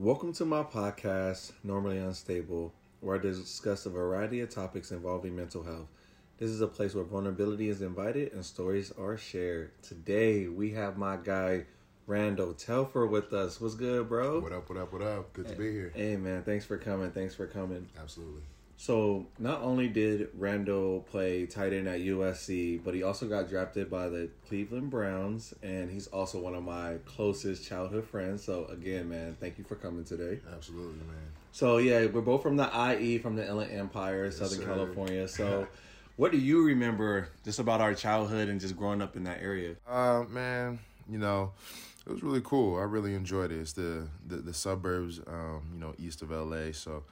[0.00, 5.62] Welcome to my podcast, Normally Unstable, where I discuss a variety of topics involving mental
[5.62, 5.88] health.
[6.38, 9.72] This is a place where vulnerability is invited and stories are shared.
[9.82, 11.66] Today, we have my guy,
[12.06, 13.60] Randall Telfer, with us.
[13.60, 14.40] What's good, bro?
[14.40, 15.34] What up, what up, what up?
[15.34, 15.92] Good to be here.
[15.94, 17.10] Hey, man, thanks for coming.
[17.10, 17.86] Thanks for coming.
[18.00, 18.40] Absolutely.
[18.80, 23.90] So, not only did Randall play tight end at USC, but he also got drafted
[23.90, 28.42] by the Cleveland Browns, and he's also one of my closest childhood friends.
[28.42, 30.40] So, again, man, thank you for coming today.
[30.50, 31.28] Absolutely, man.
[31.52, 34.64] So, yeah, we're both from the IE, from the Inland Empire, Yes, Southern sir.
[34.64, 35.28] California.
[35.28, 35.66] So,
[36.16, 39.74] what do you remember just about our childhood and just growing up in that area?
[39.86, 41.52] Uh, man, you know,
[42.06, 42.78] it was really cool.
[42.78, 43.60] I really enjoyed it.
[43.60, 47.02] It's the the, the suburbs, um, you know, east of LA, so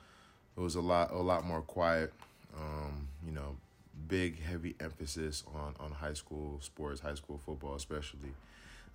[0.58, 2.12] it was a lot a lot more quiet.
[2.56, 3.56] Um, you know,
[4.08, 8.34] big heavy emphasis on on high school sports, high school football, especially.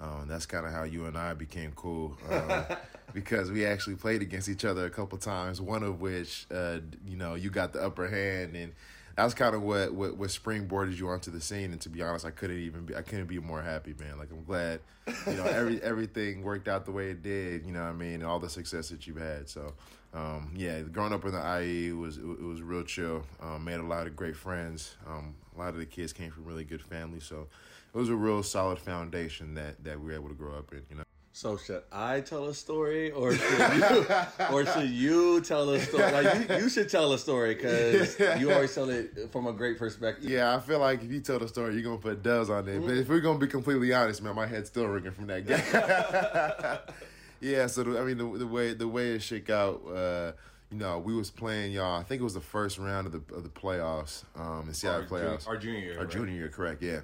[0.01, 2.65] Um, that's kind of how you and I became cool um,
[3.13, 5.61] because we actually played against each other a couple times.
[5.61, 8.73] One of which, uh, you know, you got the upper hand, and
[9.15, 11.71] that's kind of what, what what springboarded you onto the scene.
[11.71, 14.17] And to be honest, I couldn't even be I couldn't be more happy, man.
[14.17, 14.81] Like I'm glad,
[15.27, 17.65] you know, every everything worked out the way it did.
[17.65, 19.47] You know, what I mean, and all the success that you've had.
[19.47, 19.73] So,
[20.13, 23.23] um, yeah, growing up in the IE was it was real chill.
[23.41, 24.95] Um, made a lot of great friends.
[25.07, 27.47] Um, a lot of the kids came from really good families, so
[27.93, 30.83] it was a real solid foundation that that we were able to grow up in.
[30.89, 31.03] You know.
[31.35, 34.05] So should I tell a story, or should you,
[34.51, 36.11] or should you tell a story?
[36.11, 39.79] Like you, you should tell a story because you always tell it from a great
[39.79, 40.29] perspective.
[40.29, 42.79] Yeah, I feel like if you tell the story, you're gonna put does on there.
[42.79, 46.95] But if we're gonna be completely honest, man, my head's still ringing from that game.
[47.43, 50.31] yeah, so the, I mean, the, the way the way it shook out, uh,
[50.71, 51.99] you know, we was playing y'all.
[51.99, 55.01] I think it was the first round of the of the playoffs, um, the Seattle
[55.01, 55.47] Our, playoffs.
[55.47, 55.97] our junior year.
[55.97, 56.13] Our right?
[56.13, 56.81] junior year, correct?
[56.81, 57.01] Yeah.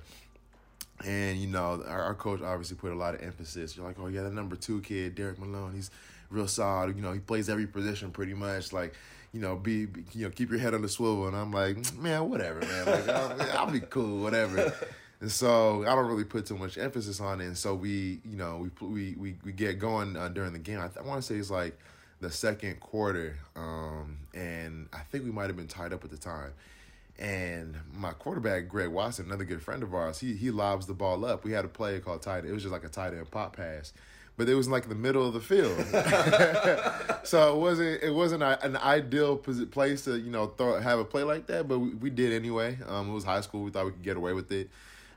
[1.05, 3.75] And you know, our, our coach obviously put a lot of emphasis.
[3.75, 5.91] You're like, oh yeah, the number two kid, Derrick Malone, he's
[6.29, 6.95] real solid.
[6.95, 8.71] You know, he plays every position pretty much.
[8.71, 8.93] Like,
[9.33, 11.27] you know, be, be you know, keep your head on the swivel.
[11.27, 12.85] And I'm like, man, whatever, man.
[12.85, 14.73] Like, I'll, I'll be cool, whatever.
[15.21, 17.45] And so I don't really put too much emphasis on it.
[17.45, 20.79] And so we, you know, we we we, we get going uh, during the game.
[20.79, 21.77] I, th- I want to say it's like
[22.21, 26.17] the second quarter, um, and I think we might have been tied up at the
[26.17, 26.53] time.
[27.17, 31.25] And my quarterback, Greg Watson, another good friend of ours, he he lobs the ball
[31.25, 31.43] up.
[31.43, 32.45] We had a play called tight.
[32.45, 33.91] It was just like a tight end pop pass,
[34.37, 35.77] but it was like the middle of the field.
[37.25, 41.23] so it wasn't it wasn't an ideal place to you know throw have a play
[41.23, 41.67] like that.
[41.67, 42.77] But we, we did anyway.
[42.87, 43.63] Um, it was high school.
[43.63, 44.69] We thought we could get away with it.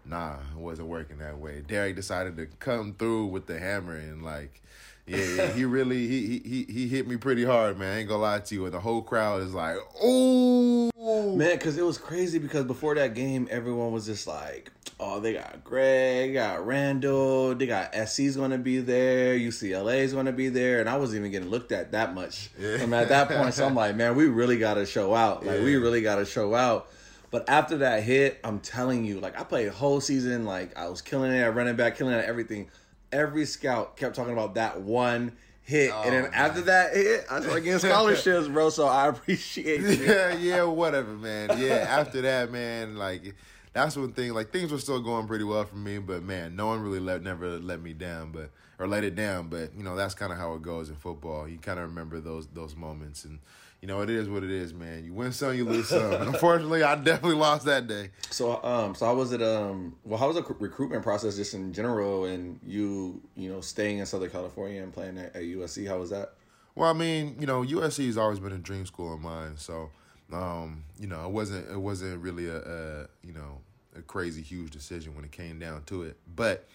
[0.04, 1.62] Nah, it wasn't working that way.
[1.66, 4.60] Derrick decided to come through with the hammer and like.
[5.04, 7.92] Yeah, yeah, he really he, he he hit me pretty hard, man.
[7.92, 8.66] I ain't gonna lie to you.
[8.66, 10.92] And the whole crowd is like, "Oh,
[11.36, 14.70] Man, because it was crazy because before that game, everyone was just like,
[15.00, 20.26] oh, they got Greg, got Randall, they got SC's going to be there, UCLA's going
[20.26, 20.78] to be there.
[20.78, 22.78] And I wasn't even getting looked at that much Yeah.
[22.78, 23.54] from at that point.
[23.54, 25.44] So I'm like, man, we really got to show out.
[25.44, 26.88] Like, we really got to show out.
[27.32, 30.44] But after that hit, I'm telling you, like, I played a whole season.
[30.44, 32.70] Like, I was killing it at running back, killing it at everything.
[33.10, 35.32] Every scout kept talking about that one
[35.62, 35.92] hit.
[35.92, 38.70] and then Oh, after that hit, I started getting scholarships, bro.
[38.70, 40.04] So I appreciate you.
[40.06, 41.58] yeah, yeah, whatever, man.
[41.58, 43.34] Yeah, after that, man, like
[43.72, 44.34] that's one thing.
[44.34, 47.22] Like things were still going pretty well for me, but man, no one really let
[47.22, 49.48] never let me down, but or let it down.
[49.48, 51.48] But you know, that's kind of how it goes in football.
[51.48, 53.38] You kind of remember those those moments, and
[53.82, 55.04] you know, it is what it is, man.
[55.04, 56.12] You win some, you lose some.
[56.12, 58.10] Unfortunately, I definitely lost that day.
[58.30, 61.72] So um so how was it um well how was the recruitment process just in
[61.72, 65.98] general and you you know staying in Southern California and playing at, at USC how
[65.98, 66.34] was that?
[66.74, 69.90] Well, I mean, you know, USC has always been a dream school of mine, so
[70.32, 73.58] um, you know, it wasn't it wasn't really a, a you know
[73.98, 76.16] a crazy huge decision when it came down to it.
[76.34, 76.68] But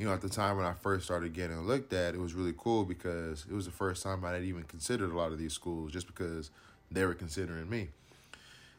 [0.00, 2.54] you know, at the time when I first started getting looked at, it was really
[2.56, 5.52] cool because it was the first time I had even considered a lot of these
[5.52, 6.50] schools just because
[6.90, 7.88] they were considering me.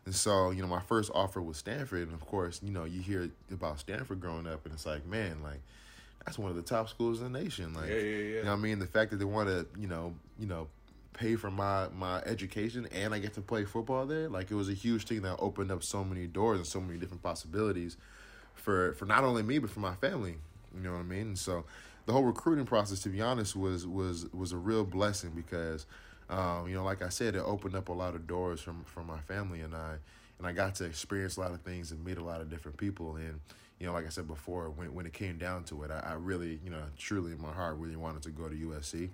[0.08, 3.02] And so, you know, my first offer was Stanford, and of course, you know, you
[3.02, 5.60] hear about Stanford growing up, and it's like, man, like
[6.26, 7.76] that's one of the top schools in the nation.
[7.76, 8.18] Like, Yeah, yeah, yeah.
[8.38, 10.70] you know, what I mean, the fact that they want to, you know, you know,
[11.14, 14.70] pay for my my education and I get to play football there, like it was
[14.70, 17.96] a huge thing that opened up so many doors and so many different possibilities
[18.56, 20.38] for for not only me but for my family.
[20.76, 21.22] You know what I mean?
[21.22, 21.66] And so
[22.06, 25.86] the whole recruiting process, to be honest, was was was a real blessing because,
[26.30, 29.08] um, you know, like I said, it opened up a lot of doors from from
[29.08, 29.96] my family and I,
[30.40, 32.78] and I got to experience a lot of things and meet a lot of different
[32.78, 33.16] people.
[33.16, 33.40] And
[33.80, 36.14] you know, like I said before, when when it came down to it, I, I
[36.14, 39.10] really, you know, truly in my heart, really wanted to go to USC.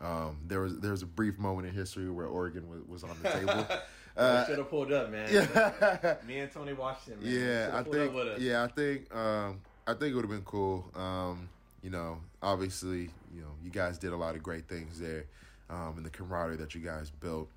[0.00, 3.16] Um, there was there was a brief moment in history where Oregon was, was on
[3.22, 3.66] the table.
[4.18, 5.28] Uh, should have pulled up, man.
[5.32, 7.22] yeah, Me and Tony Washington.
[7.22, 7.32] Man.
[7.32, 8.40] yeah, I think up with us.
[8.40, 10.86] yeah, I think um, I think it would have been cool.
[10.94, 11.50] Um,
[11.82, 15.26] you know, obviously, you know, you guys did a lot of great things there.
[15.70, 17.48] um, and the camaraderie that you guys built,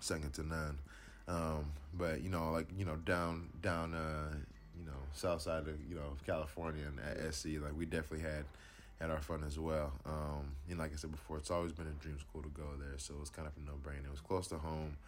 [0.00, 0.78] second to none.
[1.28, 4.34] Um, but you know, like you know, down down uh,
[4.78, 8.46] you know, south side of you know California and at SC, like we definitely had
[9.00, 9.92] had our fun as well.
[10.06, 12.98] Um, and like I said before, it's always been a dream school to go there,
[12.98, 14.06] so it was kind of a no brainer.
[14.06, 14.98] It was close to home.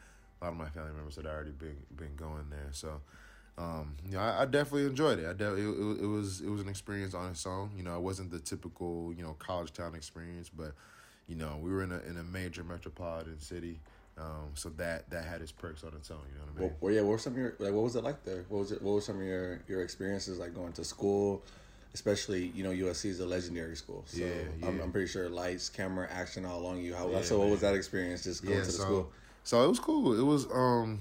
[0.43, 3.01] A lot of my family members had already been been going there, so
[3.59, 5.27] um, you know, I, I, definitely enjoyed it.
[5.27, 7.71] I de- it, it, it, was it was an experience on its own.
[7.77, 10.75] You know, it wasn't the typical you know college town experience, but
[11.27, 13.81] you know, we were in a in a major metropolitan city.
[14.17, 16.19] Um, so that that had its perks on its own.
[16.33, 16.69] You know what I mean?
[16.69, 17.01] Well, well, yeah.
[17.01, 17.73] What were some of your like?
[17.73, 18.45] What was it like there?
[18.49, 18.81] What was it?
[18.81, 21.43] What were some of your your experiences like going to school?
[21.95, 24.05] Especially, you know, USC is a legendary school.
[24.07, 24.27] So yeah,
[24.61, 24.69] yeah.
[24.69, 26.95] I'm, I'm, pretty sure lights, camera, action all along you.
[26.95, 27.39] How yeah, so?
[27.39, 27.47] Man.
[27.47, 28.25] What was that experience?
[28.25, 29.11] Just going to the so, school.
[29.43, 30.19] So it was cool.
[30.19, 31.01] It was um,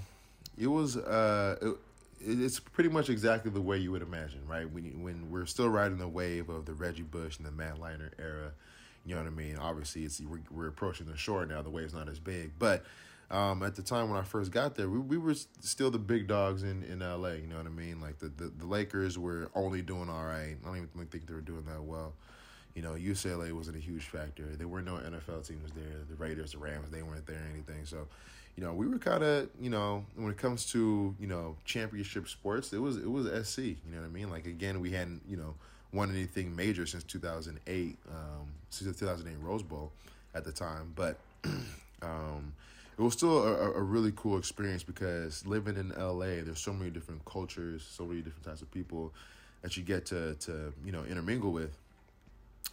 [0.57, 1.57] it was uh.
[1.61, 1.77] It,
[2.19, 4.69] it's pretty much exactly the way you would imagine, right?
[4.71, 8.13] When when we're still riding the wave of the Reggie Bush and the Matt Leinart
[8.19, 8.51] era,
[9.05, 9.57] you know what I mean.
[9.57, 11.61] Obviously, it's we're, we're approaching the shore now.
[11.61, 12.83] The wave's not as big, but
[13.29, 16.27] um, at the time when I first got there, we, we were still the big
[16.27, 17.31] dogs in, in LA.
[17.31, 17.99] You know what I mean?
[17.99, 20.55] Like the, the, the Lakers were only doing all right.
[20.61, 22.13] I don't even think they were doing that well.
[22.73, 24.43] You know, UCLA wasn't a huge factor.
[24.55, 26.03] There were no NFL teams there.
[26.09, 27.85] The Raiders, the Rams, they weren't there or anything.
[27.85, 28.07] So,
[28.57, 32.27] you know, we were kind of, you know, when it comes to you know championship
[32.27, 33.59] sports, it was it was SC.
[33.59, 34.29] You know what I mean?
[34.29, 35.53] Like again, we hadn't you know
[35.93, 39.91] won anything major since 2008, um, since the 2008 Rose Bowl
[40.35, 41.17] at the time, but.
[42.01, 42.53] um,
[42.97, 46.89] it was still a, a, really cool experience because living in LA, there's so many
[46.89, 49.13] different cultures, so many different types of people
[49.61, 51.77] that you get to to you know intermingle with.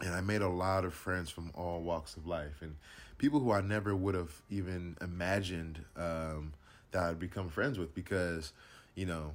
[0.01, 2.75] And I made a lot of friends from all walks of life and
[3.17, 6.53] people who I never would have even imagined um,
[6.91, 8.53] that I'd become friends with because
[8.95, 9.33] you know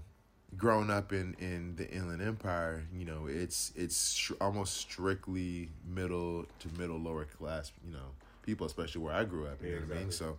[0.56, 6.68] growing up in in the Inland Empire, you know, it's it's almost strictly middle to
[6.78, 8.10] middle lower class, you know,
[8.42, 9.62] people, especially where I grew up.
[9.62, 9.96] You yeah, know exactly.
[9.96, 10.12] what I mean?
[10.12, 10.38] So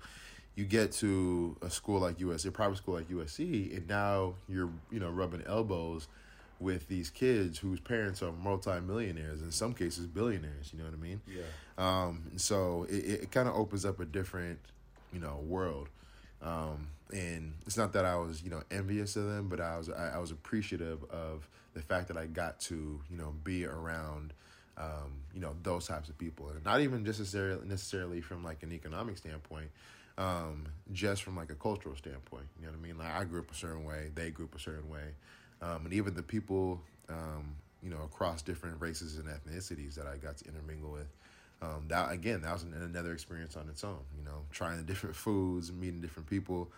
[0.56, 4.70] you get to a school like USC, a private school like USC, and now you're
[4.92, 6.08] you know rubbing elbows
[6.62, 10.72] with these kids whose parents are multimillionaires, in some cases billionaires.
[10.72, 11.22] You know what I mean?
[11.28, 11.44] Yeah.
[11.78, 14.60] Um, and so it, it kind of opens up a different
[15.12, 15.90] you know world.
[16.42, 19.90] Um, and it's not that I was, you know, envious of them, but I was,
[19.90, 24.34] I, I was appreciative of the fact that I got to, you know, be around,
[24.78, 28.64] um, you know, those types of people, and not even just necessarily necessarily from like
[28.64, 29.70] an economic standpoint,
[30.18, 32.46] um, just from like a cultural standpoint.
[32.60, 32.98] You know what I mean?
[32.98, 35.14] Like I grew up a certain way, they grew up a certain way,
[35.62, 40.18] um, and even the people, um, you know, across different races and ethnicities that I
[40.18, 41.08] got to intermingle with.
[41.62, 44.00] Um, that again, that was another experience on its own.
[44.18, 46.72] You know, trying the different foods, meeting different people.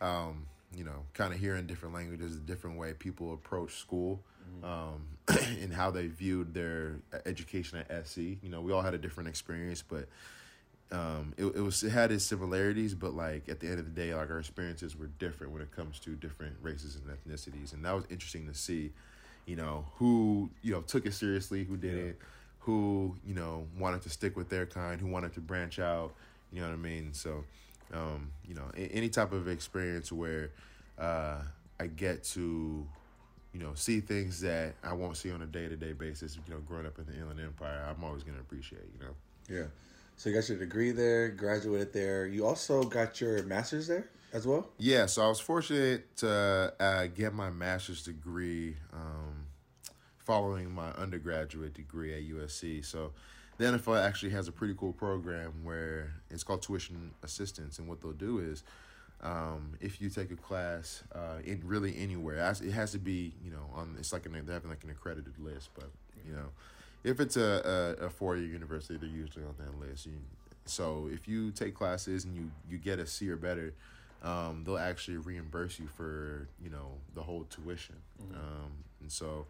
[0.00, 4.20] Um, you know, kind of hearing different languages, a different way people approach school,
[4.62, 4.64] mm-hmm.
[4.64, 5.02] um,
[5.60, 6.96] and how they viewed their
[7.26, 8.18] education at SC.
[8.18, 10.08] You know, we all had a different experience, but
[10.92, 13.90] um, it, it was it had its similarities, but like at the end of the
[13.90, 17.84] day, like our experiences were different when it comes to different races and ethnicities, and
[17.84, 18.92] that was interesting to see.
[19.46, 22.12] You know who you know took it seriously, who didn't, yeah.
[22.60, 26.12] who you know wanted to stick with their kind, who wanted to branch out.
[26.52, 27.12] You know what I mean?
[27.14, 27.44] So,
[27.92, 30.50] um, you know, any type of experience where
[30.98, 31.38] uh,
[31.78, 32.86] I get to
[33.52, 36.36] you know, see things that I won't see on a day to day basis.
[36.36, 38.88] You know, growing up in the Inland Empire, I'm always going to appreciate.
[38.98, 39.14] You know.
[39.48, 39.66] Yeah.
[40.20, 42.26] So you got your degree there, graduated there.
[42.26, 44.68] You also got your master's there as well.
[44.76, 49.46] Yeah, so I was fortunate to uh, get my master's degree um,
[50.18, 52.84] following my undergraduate degree at USC.
[52.84, 53.12] So
[53.56, 58.02] the NFL actually has a pretty cool program where it's called tuition assistance, and what
[58.02, 58.62] they'll do is.
[59.22, 63.50] Um, if you take a class uh, in really anywhere, it has to be you
[63.50, 63.96] know on.
[63.98, 65.90] It's like an, they're having like an accredited list, but
[66.26, 66.48] you know,
[67.04, 70.06] if it's a, a, a four year university, they're usually on that list.
[70.06, 70.12] You,
[70.64, 73.74] so if you take classes and you, you get a C or better,
[74.22, 77.96] um, they'll actually reimburse you for you know the whole tuition.
[78.22, 78.34] Mm-hmm.
[78.34, 79.46] Um, and so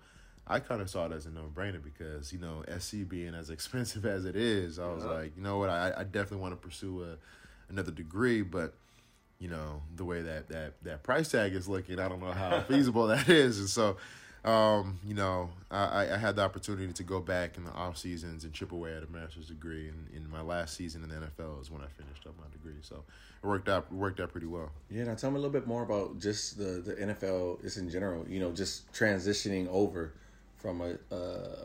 [0.47, 3.51] I kind of saw it as a no brainer because you know SC being as
[3.57, 6.69] expensive as it is, I was like, you know what, I, I definitely want to
[6.69, 7.17] pursue a
[7.71, 8.75] another degree, but
[9.39, 12.61] you know the way that that that price tag is looking, I don't know how
[12.69, 13.97] feasible that is, and so
[14.45, 18.45] um, you know, I, I had the opportunity to go back in the off seasons
[18.45, 19.89] and chip away at a master's degree.
[19.89, 22.81] And in my last season in the NFL is when I finished up my degree.
[22.81, 23.05] So
[23.43, 24.71] it worked out worked out pretty well.
[24.91, 27.91] Yeah, now tell me a little bit more about just the the NFL just in
[27.91, 28.27] general.
[28.29, 30.15] You know, just transitioning over
[30.57, 30.95] from a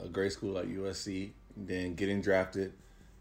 [0.05, 2.73] a grade school like USC, then getting drafted,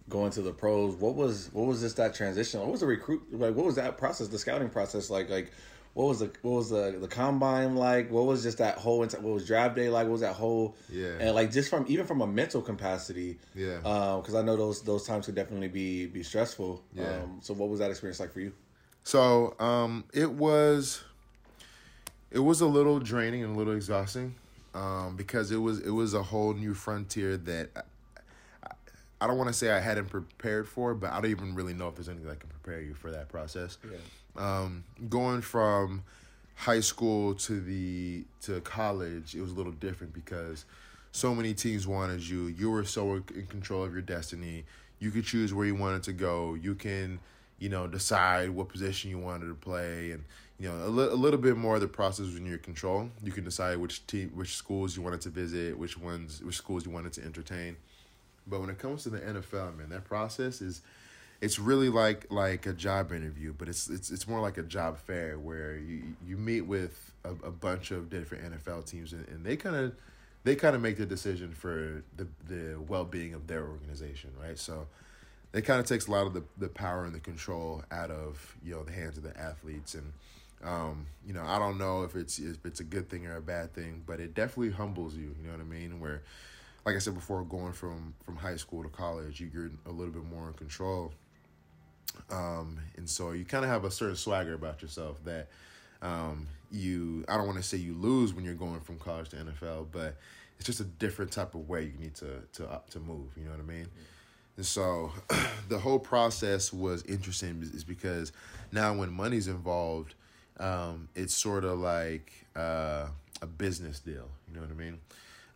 [0.09, 0.97] going to the pros.
[0.97, 2.59] What was what was this that transition?
[2.61, 3.55] What was the recruit like?
[3.55, 4.29] What was that process?
[4.29, 5.31] The scouting process like?
[5.31, 5.53] Like
[5.95, 8.11] what was the what was the the combine like?
[8.11, 10.05] What was just that whole what was draft day like?
[10.05, 11.17] What was that whole Yeah.
[11.21, 13.39] and like just from even from a mental capacity?
[13.55, 13.79] Yeah.
[13.79, 16.83] because I know those those times could definitely be be stressful.
[16.93, 17.23] Yeah.
[17.23, 18.53] Um, so what was that experience like for you?
[19.05, 21.03] So um, it was
[22.31, 24.35] it was a little draining and a little exhausting
[24.75, 27.87] um, because it was it was a whole new frontier that
[29.25, 31.89] I, don't want to say I hadn't prepared for, but I don't even really know
[31.89, 33.79] if there's anything that can prepare you for that process.
[34.37, 36.03] Um, going from
[36.57, 40.65] high school to the to college, it was a little different because
[41.13, 42.47] so many teams wanted you.
[42.49, 44.65] You were so in control of your destiny.
[44.99, 46.55] You could choose where you wanted to go.
[46.55, 47.19] You can,
[47.59, 50.25] you know, decide what position you wanted to play, and
[50.59, 53.11] you know, a, li- a little bit more of the process was in your control.
[53.23, 56.87] You can decide which team, which schools you wanted to visit, which ones, which schools
[56.87, 57.77] you wanted to entertain.
[58.47, 60.83] But when it comes to the NFL, man, that process is
[61.41, 64.99] it's really like like a job interview, but it's it's it's more like a job
[64.99, 69.45] fair where you you meet with a, a bunch of different NFL teams and, and
[69.45, 69.95] they kind of
[70.45, 74.59] they kind of make the decision for the the well being of their organization, right?
[74.59, 74.87] So
[75.53, 78.57] it kind of takes a lot of the, the power and the control out of
[78.65, 80.13] you know the hands of the athletes and
[80.63, 83.43] um, you know I don't know if it's if it's a good thing or a
[83.43, 85.35] bad thing, but it definitely humbles you.
[85.41, 86.01] You know what I mean?
[86.01, 86.23] Where
[86.85, 90.13] like I said before, going from from high school to college, you, you're a little
[90.13, 91.13] bit more in control.
[92.31, 95.49] Um, and so you kind of have a certain swagger about yourself that
[96.03, 99.37] um, you, I don't want to say you lose when you're going from college to
[99.37, 100.17] NFL, but
[100.59, 103.31] it's just a different type of way you need to to up to move.
[103.37, 103.89] You know what I mean?
[104.57, 105.13] And so
[105.69, 108.33] the whole process was interesting is because
[108.71, 110.15] now when money's involved,
[110.61, 113.07] um, it's sort of like uh,
[113.43, 114.29] a business deal.
[114.49, 115.01] You know what I mean?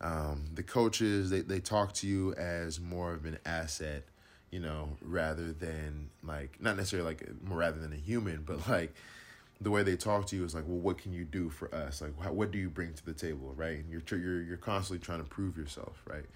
[0.01, 4.05] Um, the coaches they, they talk to you as more of an asset,
[4.51, 8.95] you know, rather than like not necessarily like more rather than a human, but like
[9.61, 12.01] the way they talk to you is like, well, what can you do for us?
[12.01, 13.79] Like, how, what do you bring to the table, right?
[13.79, 16.27] And you're tr- you're you're constantly trying to prove yourself, right?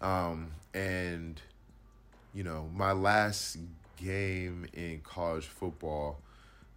[0.00, 1.40] Um, and
[2.34, 3.58] you know, my last
[3.96, 6.18] game in college football,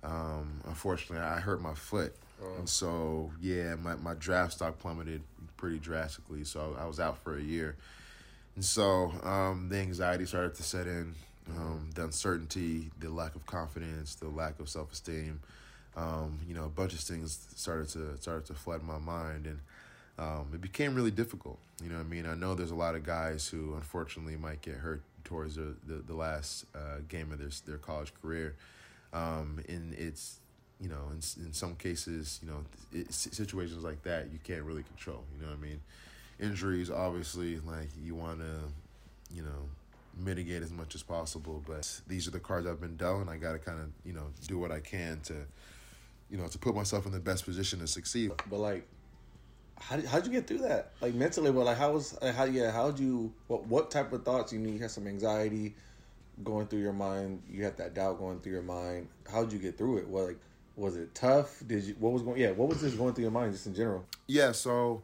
[0.03, 2.15] um, unfortunately, I hurt my foot.
[2.57, 5.21] And so, yeah, my, my draft stock plummeted
[5.57, 6.43] pretty drastically.
[6.43, 7.75] So I was out for a year.
[8.55, 11.13] And so um, the anxiety started to set in,
[11.49, 15.39] um, the uncertainty, the lack of confidence, the lack of self esteem.
[15.95, 19.59] Um, you know, a bunch of things started to started to flood my mind, and
[20.17, 21.57] um, it became really difficult.
[21.83, 24.75] You know, I mean, I know there's a lot of guys who unfortunately might get
[24.75, 28.55] hurt towards the the, the last uh, game of their their college career,
[29.13, 30.39] um, and it's
[30.79, 34.83] you know, in in some cases, you know, it, situations like that you can't really
[34.83, 35.23] control.
[35.35, 35.81] You know what I mean?
[36.39, 39.69] Injuries, obviously, like you want to, you know,
[40.17, 41.63] mitigate as much as possible.
[41.65, 44.13] But these are the cards I've been dealt, and I got to kind of, you
[44.13, 45.33] know, do what I can to,
[46.29, 48.31] you know, to put myself in the best position to succeed.
[48.49, 48.85] But like,
[49.79, 50.91] how did, how'd you get through that?
[51.01, 52.71] Like mentally, but like, how was like, how yeah?
[52.71, 53.33] How'd you?
[53.47, 54.51] What what type of thoughts?
[54.51, 55.75] You you had some anxiety
[56.43, 57.41] going through your mind.
[57.49, 59.07] You had that doubt going through your mind.
[59.31, 60.07] How'd you get through it?
[60.07, 60.39] What like
[60.75, 61.61] was it tough?
[61.65, 62.39] Did you what was going?
[62.39, 64.05] Yeah, what was this going through your mind just in general?
[64.27, 65.03] Yeah, so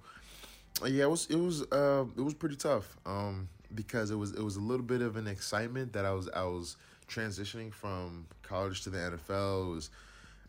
[0.85, 4.43] yeah, it was it was uh, it was pretty tough um, because it was it
[4.43, 8.83] was a little bit of an excitement that I was I was transitioning from college
[8.83, 9.67] to the NFL.
[9.67, 9.89] It was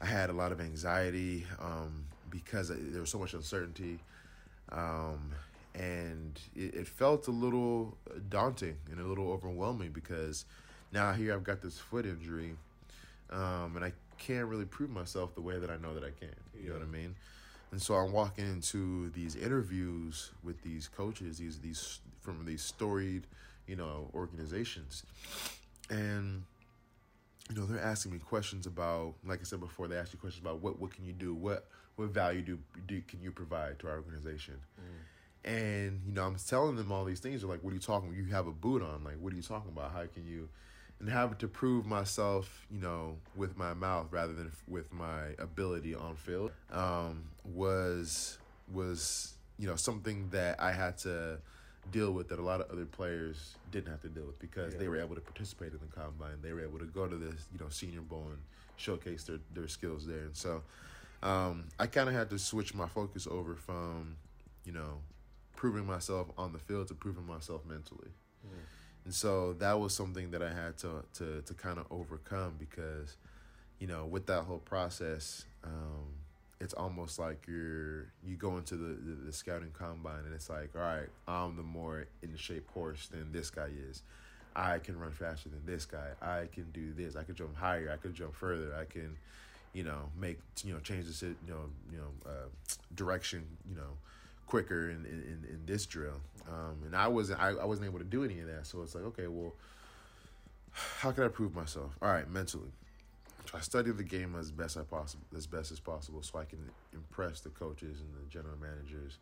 [0.00, 3.98] I had a lot of anxiety um, because there was so much uncertainty,
[4.70, 5.32] um,
[5.74, 7.96] and it, it felt a little
[8.28, 10.44] daunting and a little overwhelming because
[10.92, 12.54] now here I've got this foot injury,
[13.30, 13.92] um, and I
[14.26, 16.34] can't really prove myself the way that I know that I can.
[16.60, 17.14] You know what I mean?
[17.72, 23.26] And so I'm walking into these interviews with these coaches, these these from these storied,
[23.66, 25.04] you know, organizations,
[25.88, 26.44] and
[27.48, 30.44] you know they're asking me questions about, like I said before, they ask you questions
[30.44, 33.88] about what what can you do, what what value do, do can you provide to
[33.88, 35.50] our organization, mm.
[35.50, 37.40] and you know I'm telling them all these things.
[37.40, 38.12] They're like, "What are you talking?
[38.12, 39.02] You have a boot on?
[39.02, 39.92] Like, what are you talking about?
[39.92, 40.50] How can you?"
[41.02, 45.96] And having to prove myself, you know, with my mouth rather than with my ability
[45.96, 48.38] on field, um, was
[48.72, 51.38] was you know something that I had to
[51.90, 54.78] deal with that a lot of other players didn't have to deal with because Yeah.
[54.78, 56.40] they were able to participate in the combine.
[56.40, 58.38] They were able to go to the you know Senior Bowl and
[58.76, 60.22] showcase their their skills there.
[60.22, 60.62] And so
[61.24, 64.18] um, I kind of had to switch my focus over from
[64.64, 65.00] you know
[65.56, 68.12] proving myself on the field to proving myself mentally.
[69.04, 73.16] And so that was something that I had to to to kind of overcome because,
[73.78, 76.06] you know, with that whole process, um,
[76.60, 80.70] it's almost like you're you go into the, the the scouting combine and it's like,
[80.76, 84.02] all right, I'm the more in shape horse than this guy is.
[84.54, 86.10] I can run faster than this guy.
[86.20, 87.16] I can do this.
[87.16, 87.90] I can jump higher.
[87.92, 88.74] I can jump further.
[88.78, 89.16] I can,
[89.72, 92.48] you know, make you know change the you know you know uh,
[92.94, 93.96] direction you know
[94.52, 96.20] quicker in in, in this drill.
[96.46, 98.66] Um, and I wasn't I, I wasn't able to do any of that.
[98.66, 99.54] So it's like okay, well,
[100.98, 101.96] how can I prove myself?
[102.02, 102.70] All right, mentally.
[103.54, 106.70] I study the game as best I possible, as best as possible, so I can
[106.92, 109.16] impress the coaches and the general managers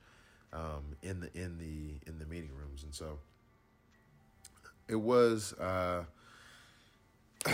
[0.53, 3.19] um, in the in the in the meeting rooms, and so
[4.89, 5.53] it was.
[5.53, 6.07] Uh,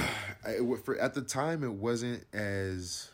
[0.47, 3.11] it, for at the time, it wasn't as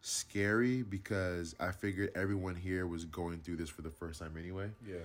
[0.00, 4.70] scary because I figured everyone here was going through this for the first time anyway.
[4.86, 4.96] Yeah.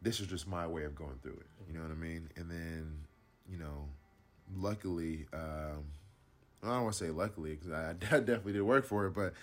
[0.00, 1.46] This is just my way of going through it.
[1.66, 2.28] You know what I mean?
[2.36, 2.92] And then,
[3.50, 3.88] you know,
[4.56, 5.84] luckily, um,
[6.62, 9.34] I don't want to say luckily because I, I definitely did work for it, but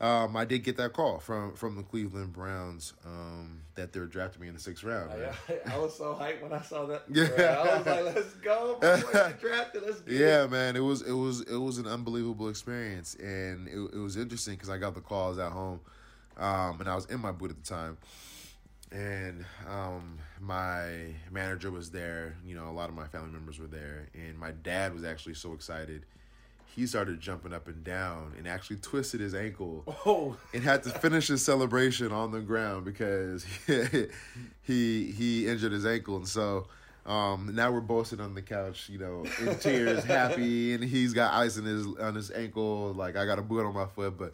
[0.00, 4.40] um, I did get that call from from the Cleveland Browns um, that they're drafting
[4.40, 5.10] me in the sixth round.
[5.12, 7.02] I, I, I, was so hyped when I saw that.
[7.12, 8.78] Yeah, I was like, "Let's go!
[9.40, 9.82] drafted.
[9.84, 13.78] Let's get Yeah, man, it was it was it was an unbelievable experience, and it,
[13.94, 15.80] it was interesting because I got the calls at home,
[16.38, 17.98] um, and I was in my boot at the time,
[18.90, 22.36] and um, my manager was there.
[22.42, 25.34] You know, a lot of my family members were there, and my dad was actually
[25.34, 26.06] so excited
[26.74, 30.36] he started jumping up and down and actually twisted his ankle oh.
[30.54, 34.06] and had to finish his celebration on the ground because he
[34.62, 36.66] he, he injured his ankle and so
[37.06, 41.12] um, now we're both sitting on the couch, you know, in tears, happy, and he's
[41.12, 42.92] got ice in his on his ankle.
[42.92, 44.32] Like I got a boot on my foot, but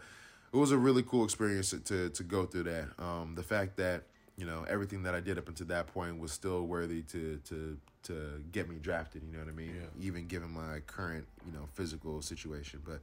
[0.53, 2.89] it was a really cool experience to to, to go through that.
[2.99, 4.03] Um, the fact that
[4.37, 7.77] you know everything that I did up until that point was still worthy to to
[8.05, 9.23] to get me drafted.
[9.25, 9.75] You know what I mean?
[9.75, 10.07] Yeah.
[10.07, 13.01] Even given my current you know physical situation, but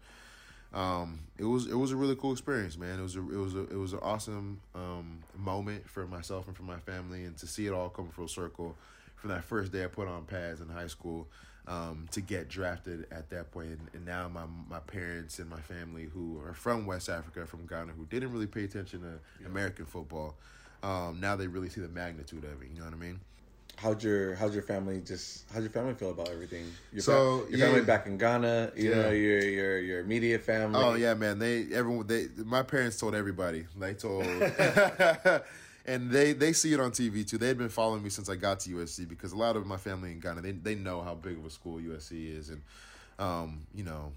[0.77, 2.99] um, it was it was a really cool experience, man.
[2.99, 6.55] It was a it was a it was an awesome um, moment for myself and
[6.55, 8.75] for my family, and to see it all come full circle
[9.23, 11.29] from that first day I put on pads in high school
[11.65, 15.61] um, to get drafted at that point, and, and now my my parents and my
[15.61, 19.47] family who are from West Africa, from Ghana, who didn't really pay attention to yeah.
[19.47, 20.35] American football,
[20.83, 22.69] um, now they really see the magnitude of it.
[22.71, 23.19] You know what I mean?
[23.75, 26.65] how'd your how's your family just how'd your family feel about everything?
[26.91, 27.65] Your so fam- your yeah.
[27.65, 28.95] family back in Ghana, you yeah.
[28.95, 30.79] know your your your immediate family.
[30.81, 31.39] Oh yeah, man.
[31.39, 33.65] They everyone they my parents told everybody.
[33.77, 34.25] They told.
[35.85, 37.37] and they they see it on TV too.
[37.37, 40.11] They've been following me since I got to USC because a lot of my family
[40.11, 42.61] in Ghana they they know how big of a school USC is and
[43.19, 44.11] um you know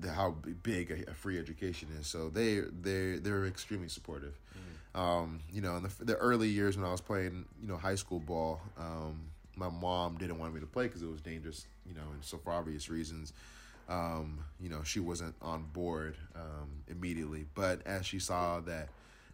[0.00, 2.06] the, how big a, a, free education is.
[2.06, 4.38] So they they they're extremely supportive.
[4.56, 4.69] Mm.
[4.94, 7.94] Um, you know, in the, the early years when I was playing, you know, high
[7.94, 9.20] school ball, um,
[9.56, 11.66] my mom didn't want me to play because it was dangerous.
[11.86, 13.32] You know, and so for obvious reasons.
[13.88, 18.88] Um, you know, she wasn't on board um, immediately, but as she saw that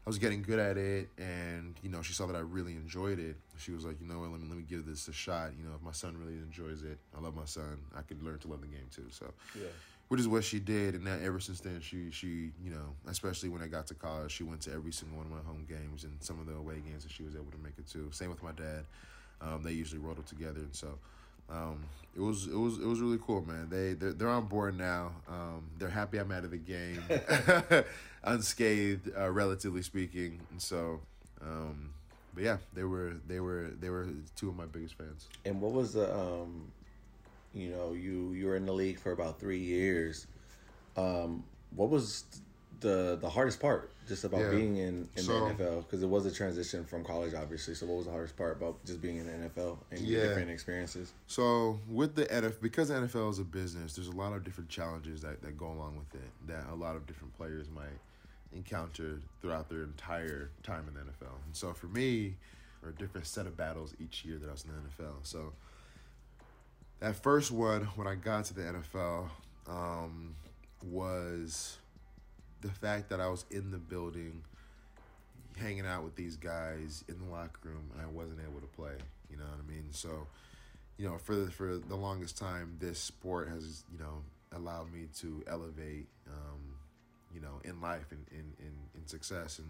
[0.06, 3.18] I was getting good at it, and you know, she saw that I really enjoyed
[3.18, 3.36] it.
[3.58, 5.50] She was like, you know, what, let me let me give this a shot.
[5.58, 7.78] You know, if my son really enjoys it, I love my son.
[7.94, 9.06] I could learn to love the game too.
[9.10, 9.66] So, yeah
[10.08, 13.48] which is what she did, and now ever since then, she she you know, especially
[13.48, 16.04] when I got to college, she went to every single one of my home games
[16.04, 18.08] and some of the away games that she was able to make it to.
[18.12, 18.84] Same with my dad;
[19.40, 20.98] um, they usually rode up together, and so
[21.50, 23.68] um, it was it was it was really cool, man.
[23.68, 25.12] They they're, they're on board now.
[25.28, 27.02] Um, they're happy I'm out of the game,
[28.24, 31.00] unscathed, uh, relatively speaking, and so.
[31.42, 31.90] Um,
[32.36, 35.26] but yeah, they were they were they were two of my biggest fans.
[35.44, 36.70] And what was the um
[37.56, 40.26] you know, you you were in the league for about three years.
[40.96, 41.42] Um,
[41.74, 42.24] what was
[42.80, 44.50] the the hardest part just about yeah.
[44.50, 45.78] being in, in so, the NFL?
[45.84, 47.74] Because it was a transition from college, obviously.
[47.74, 50.22] So, what was the hardest part about just being in the NFL and yeah.
[50.22, 51.12] different experiences?
[51.26, 54.68] So, with the NFL, because the NFL is a business, there's a lot of different
[54.68, 57.86] challenges that, that go along with it that a lot of different players might
[58.54, 61.32] encounter throughout their entire time in the NFL.
[61.46, 62.34] And so, for me,
[62.82, 65.14] or a different set of battles each year that I was in the NFL.
[65.22, 65.52] So,
[67.00, 69.28] that first one when I got to the NFL
[69.68, 70.34] um,
[70.84, 71.78] was
[72.62, 74.42] the fact that I was in the building,
[75.56, 78.96] hanging out with these guys in the locker room, and I wasn't able to play.
[79.30, 79.88] You know what I mean?
[79.90, 80.26] So,
[80.96, 85.08] you know, for the, for the longest time, this sport has you know allowed me
[85.18, 86.76] to elevate, um,
[87.34, 89.68] you know, in life and in, in in success, and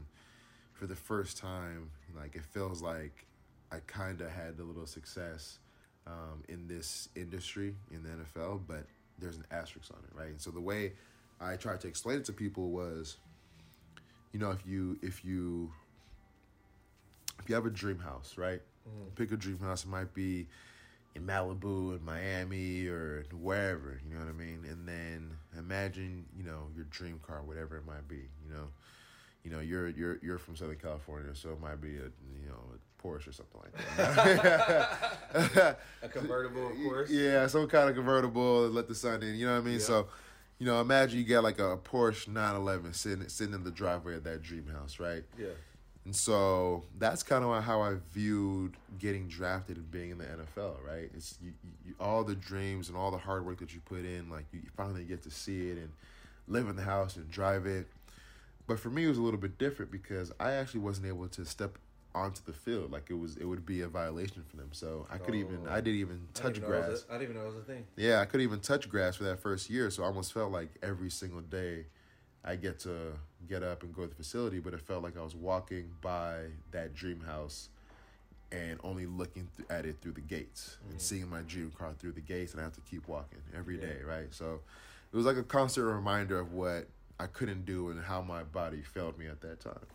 [0.74, 3.26] for the first time, like it feels like
[3.72, 5.58] I kind of had a little success
[6.06, 8.86] um, in this industry in the NFL, but
[9.18, 10.28] there's an asterisk on it, right?
[10.28, 10.92] And so the way
[11.40, 13.16] I tried to explain it to people was,
[14.32, 15.72] you know, if you if you
[17.38, 18.60] if you have a dream house, right?
[18.88, 19.14] Mm.
[19.14, 19.84] Pick a dream house.
[19.84, 20.46] It might be
[21.14, 24.00] in Malibu, in Miami, or wherever.
[24.06, 24.64] You know what I mean?
[24.68, 28.28] And then imagine, you know, your dream car, whatever it might be.
[28.46, 28.68] You know,
[29.46, 32.59] you know, you're you're you're from Southern California, so it might be a you know
[32.74, 35.78] a Porsche or something like that.
[36.02, 37.11] a convertible, of course.
[37.12, 38.68] Yeah, some kind of convertible.
[38.68, 39.37] Let the sun in.
[39.37, 39.78] You know what I mean?
[39.78, 40.09] So,
[40.59, 44.24] you know, imagine you got like a Porsche 911 sitting sitting in the driveway of
[44.24, 45.22] that dream house, right?
[45.38, 45.46] Yeah.
[46.04, 50.85] And so that's kind of how I viewed getting drafted and being in the NFL,
[50.85, 51.09] right?
[51.14, 51.52] It's you,
[51.85, 54.62] you, all the dreams and all the hard work that you put in, like you
[54.76, 55.90] finally get to see it and
[56.48, 57.87] live in the house and drive it.
[58.66, 61.44] But for me, it was a little bit different because I actually wasn't able to
[61.44, 61.79] step
[62.14, 62.90] onto the field.
[62.90, 64.70] Like it was, it would be a violation for them.
[64.72, 65.38] So I could Oh.
[65.38, 66.38] even, I didn't even oh.
[66.38, 67.05] I touch didn't grass.
[67.09, 67.87] a- I didn't even know it was a thing.
[67.96, 70.70] Yeah, I couldn't even touch grass for that first year, so I almost felt like
[70.83, 71.87] every single day
[72.44, 73.12] I get to
[73.48, 76.46] get up and go to the facility, but it felt like I was walking by
[76.70, 77.68] that dream house
[78.52, 80.98] and only looking th- at it through the gates and mm-hmm.
[80.98, 83.87] seeing my dream car through the gates, and I have to keep walking every Yeah.
[83.87, 84.33] day, right?
[84.33, 84.61] So
[85.12, 86.87] it was like a constant reminder of what
[87.18, 89.87] I couldn't do and how my body failed me at that time.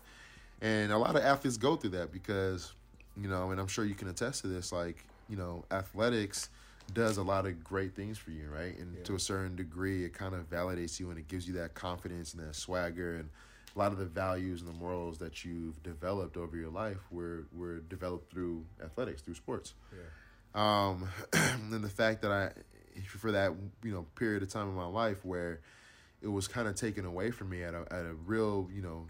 [0.62, 2.74] And a lot of athletes go through that because,
[3.16, 6.50] you know, and I'm sure you can attest to this, like, you know, athletics
[6.94, 8.78] does a lot of great things for you, right?
[8.78, 9.04] And Yeah.
[9.04, 12.34] to a certain degree, it kind of validates you and it gives you that confidence
[12.34, 13.30] and that swagger and
[13.76, 17.48] a lot of the values and the morals that you've developed over your life were
[17.54, 19.74] were developed through athletics, through sports.
[19.94, 20.10] Yeah.
[20.54, 22.52] Um, and the fact that I,
[23.08, 23.54] for that
[23.84, 25.62] you know period of time in my life where
[26.22, 29.06] it was kind of taken away from me at a at a real you know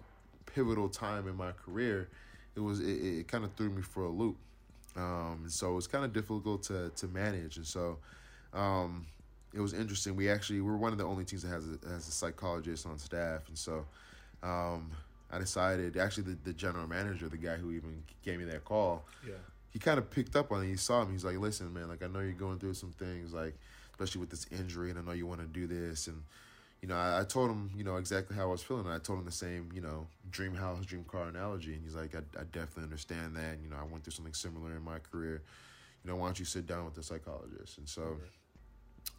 [0.46, 2.10] pivotal time in my career,
[2.56, 2.86] it was it,
[3.20, 4.38] it kind of threw me for a loop.
[4.96, 7.98] Um, and so it was kind of difficult to to manage, and so
[8.54, 9.06] um,
[9.54, 10.16] it was interesting.
[10.16, 13.00] We actually we're one of the only teams that has a, has a psychologist on
[13.00, 13.86] staff, and so
[14.44, 14.92] um,
[15.32, 19.06] I decided actually the, the general manager, the guy who even gave me that call,
[19.26, 19.36] Yeah.
[19.70, 20.68] he kind of picked up on it.
[20.68, 21.14] He saw me.
[21.14, 21.88] He's like, "Listen, man.
[21.88, 23.56] Like, I know you're going through some things, like
[23.94, 26.22] especially with this injury, and I know you want to do this." And
[26.82, 28.88] you know, I, I told him, you know, exactly how I was feeling.
[28.88, 31.74] I told him the same, you know, dream house, dream car analogy.
[31.74, 33.54] And he's like, "I, I definitely understand that.
[33.54, 35.44] And, you know, I went through something similar in my career.
[36.04, 38.18] You know, why don't you sit down with the psychologist?" And so,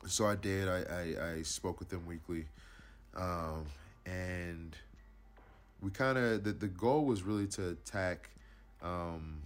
[0.06, 0.68] so I did.
[0.68, 2.46] I I, I spoke with them weekly,
[3.16, 3.66] um,
[4.06, 4.74] and
[5.80, 8.30] we kind of the the goal was really to attack.
[8.82, 9.42] Um,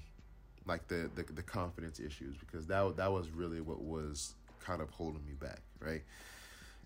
[0.67, 4.91] like the, the the confidence issues because that that was really what was kind of
[4.91, 6.03] holding me back, right?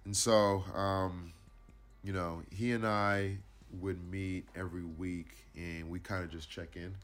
[0.04, 1.32] And so, um,
[2.02, 3.36] you know, he and I
[3.80, 6.94] would meet every week, and we kind of just check in,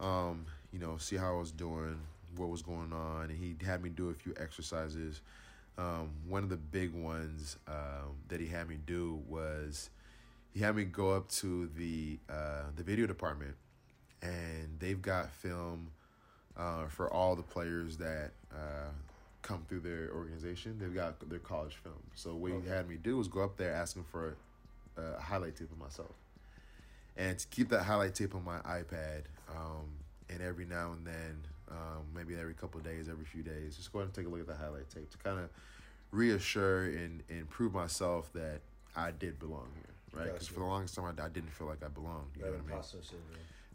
[0.00, 1.98] um, you know, see how I was doing,
[2.36, 5.20] what was going on, and he had me do a few exercises.
[5.78, 9.90] Um, one of the big ones um, that he had me do was
[10.52, 13.54] he had me go up to the uh, the video department,
[14.22, 15.90] and they've got film
[16.56, 18.90] uh, for all the players that uh,
[19.42, 20.78] come through their organization.
[20.80, 21.94] They've got their college film.
[22.14, 22.62] So what Okay.
[22.64, 24.36] he had me do was go up there asking for
[24.96, 26.14] a, a highlight tape of myself,
[27.16, 29.22] and to keep that highlight tape on my iPad.
[29.50, 29.88] Um,
[30.30, 31.36] and every now and then,
[31.70, 34.28] um, maybe every couple of days, every few days, just go ahead and take a
[34.30, 35.50] look at the highlight tape to kind of
[36.10, 38.60] reassure and, and prove myself that
[38.96, 40.32] I did belong here, right?
[40.32, 42.28] Because for the longest time, I, I didn't feel like I belonged.
[42.36, 42.82] You That know what I mean?
[42.82, 43.20] syndrome.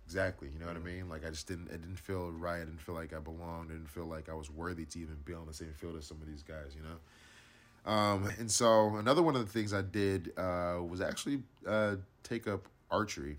[0.07, 0.47] Exactly.
[0.53, 1.09] You know what I mean?
[1.09, 2.57] Like I just didn't it didn't feel right.
[2.61, 3.71] I didn't feel like I belonged.
[3.71, 6.05] I didn't feel like I was worthy to even be on the same field as
[6.05, 7.91] some of these guys, you know?
[7.91, 12.47] Um, and so another one of the things I did uh, was actually uh, take
[12.47, 13.37] up archery.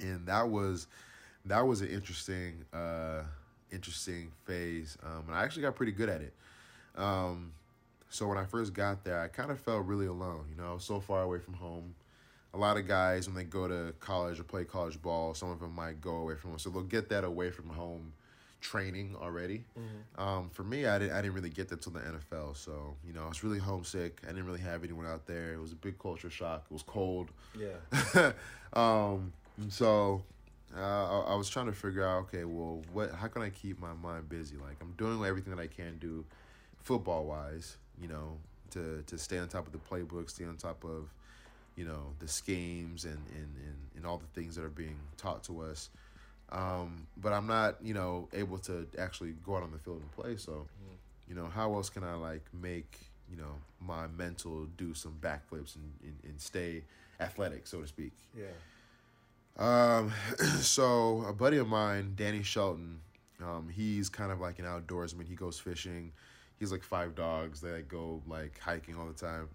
[0.00, 0.86] And that was
[1.46, 3.22] that was an interesting uh,
[3.72, 4.98] interesting phase.
[5.04, 6.34] Um, and I actually got pretty good at it.
[6.96, 7.52] Um,
[8.10, 10.46] so when I first got there, I kind of felt really alone.
[10.50, 11.94] You know, I was so far away from home
[12.56, 15.60] a lot of guys when they go to college or play college ball, some of
[15.60, 18.12] them might go away from home, so they'll get that away from home
[18.60, 19.64] training already.
[20.18, 23.12] Um, for me, I didn't I didn't really get that till the NFL, so you
[23.12, 24.20] know I was really homesick.
[24.24, 25.52] I didn't really have anyone out there.
[25.52, 26.64] It was a big culture shock.
[26.70, 27.28] It was cold.
[27.58, 28.32] Yeah.
[28.72, 29.32] um,
[29.68, 30.22] so
[30.74, 33.12] uh, I, I was trying to figure out, okay, well, what?
[33.12, 34.56] How can I keep my mind busy?
[34.56, 36.24] Like I'm doing everything that I can do,
[36.82, 38.38] football wise, you know,
[38.70, 41.12] to to stay on top of the playbook, stay on top of,
[41.76, 45.44] you know, the schemes and and and, and all the things that are being taught
[45.44, 45.90] to us.
[46.50, 50.12] Um, but I'm not, you know, able to actually go out on the field and
[50.12, 50.36] play.
[50.36, 50.66] So,
[51.28, 55.76] you know, how else can I like make you know my mental do some backflips
[55.76, 56.82] and, and, and stay
[57.20, 58.12] athletic, so to speak.
[58.36, 58.46] Yeah.
[59.58, 60.12] Um,
[60.60, 63.00] so a buddy of mine, Danny Shelton,
[63.42, 65.26] um, he's kind of like an outdoorsman.
[65.26, 66.12] He goes fishing.
[66.58, 69.48] He's like five dogs that go like hiking all the time.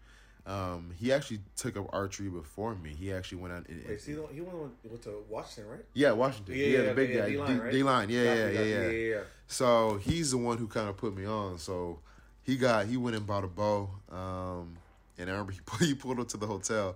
[0.46, 2.96] Um, he actually took up archery before me.
[2.98, 3.68] He actually went out.
[3.70, 5.86] And, Wait, see, he went, went to Washington, right?
[5.94, 6.56] yeah, Washington.
[6.56, 7.72] Yeah, Yeah, yeah, the big yeah, guy, D-line, right?
[7.72, 8.10] D-line.
[8.10, 9.20] Yeah, yeah, yeah, yeah, yeah, yeah.
[9.48, 11.60] So he's the one who kind of put me on.
[11.60, 12.00] So
[12.44, 13.90] he got he went and bought a bow.
[14.12, 14.78] Um,
[15.18, 16.96] and I remember he pulled, he pulled up to the hotel,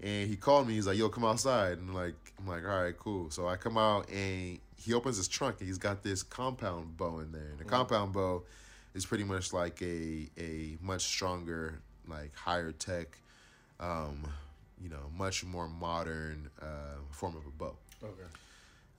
[0.00, 0.74] and he called me.
[0.74, 3.76] He's like, "Yo, come outside." And like I'm like, "All right, cool." So I come
[3.76, 7.48] out and he opens his trunk and he's got this compound bow in there.
[7.50, 8.44] And the compound bow
[8.94, 13.18] is pretty much like a a much stronger like higher tech,
[13.80, 14.22] um,
[14.82, 17.76] you know, much more modern uh, form of a bow.
[18.02, 18.12] Okay.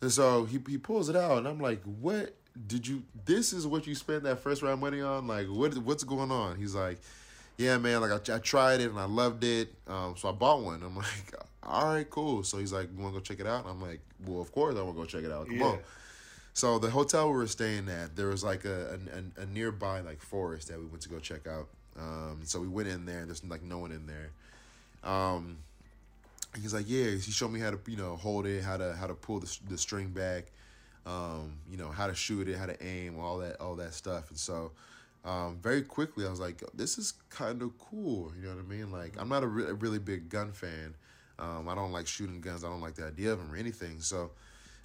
[0.02, 2.36] And so he he pulls it out, and I'm like, "What
[2.68, 3.04] did you?
[3.26, 5.28] This is what you spent that first round money on?
[5.28, 7.00] Like, what what's going on?" He's like,
[7.58, 8.02] "Yeah, man.
[8.02, 9.74] Like I, I tried it and I loved it.
[9.88, 10.82] Um, so I bought one.
[10.84, 12.44] I'm like, all right, cool.
[12.44, 14.52] So he's like, "You want to go check it out?" And I'm like, "Well, of
[14.54, 15.48] course I want to go check it out.
[15.48, 15.66] Come Yeah.
[15.66, 15.80] on."
[16.54, 19.00] So the hotel we were staying at, there was like a
[19.38, 21.68] a, a nearby like forest that we went to go check out.
[21.98, 23.26] Um, so we went in there.
[23.26, 24.32] There's like no one in there.
[25.04, 25.58] Um,
[26.62, 27.12] he's like, yeah.
[27.12, 29.58] He showed me how to you know hold it, how to how to pull the
[29.70, 30.46] the string back,
[31.06, 34.30] um, you know how to shoot it, how to aim, all that all that stuff.
[34.30, 34.72] And so.
[35.26, 38.68] Um, very quickly, I was like, "This is kind of cool." You know what I
[38.68, 38.90] mean?
[38.90, 40.96] Like, I'm not a, re- a really big gun fan.
[41.38, 42.64] Um, I don't like shooting guns.
[42.64, 44.00] I don't like the idea of them or anything.
[44.00, 44.32] So,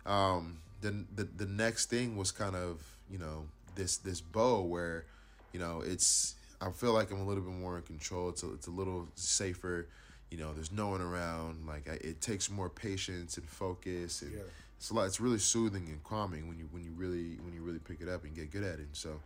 [0.07, 5.05] um, then the the next thing was kind of you know this this bow where
[5.53, 8.29] you know it's I feel like I'm a little bit more in control.
[8.31, 9.87] It's a, it's a little safer.
[10.31, 11.67] You know, there's no one around.
[11.67, 14.41] Like I, it takes more patience and focus, and Yeah.
[14.79, 15.05] it's a lot.
[15.05, 18.09] It's really soothing and calming when you when you really when you really pick it
[18.09, 18.89] up and get good at it.
[18.93, 19.21] So,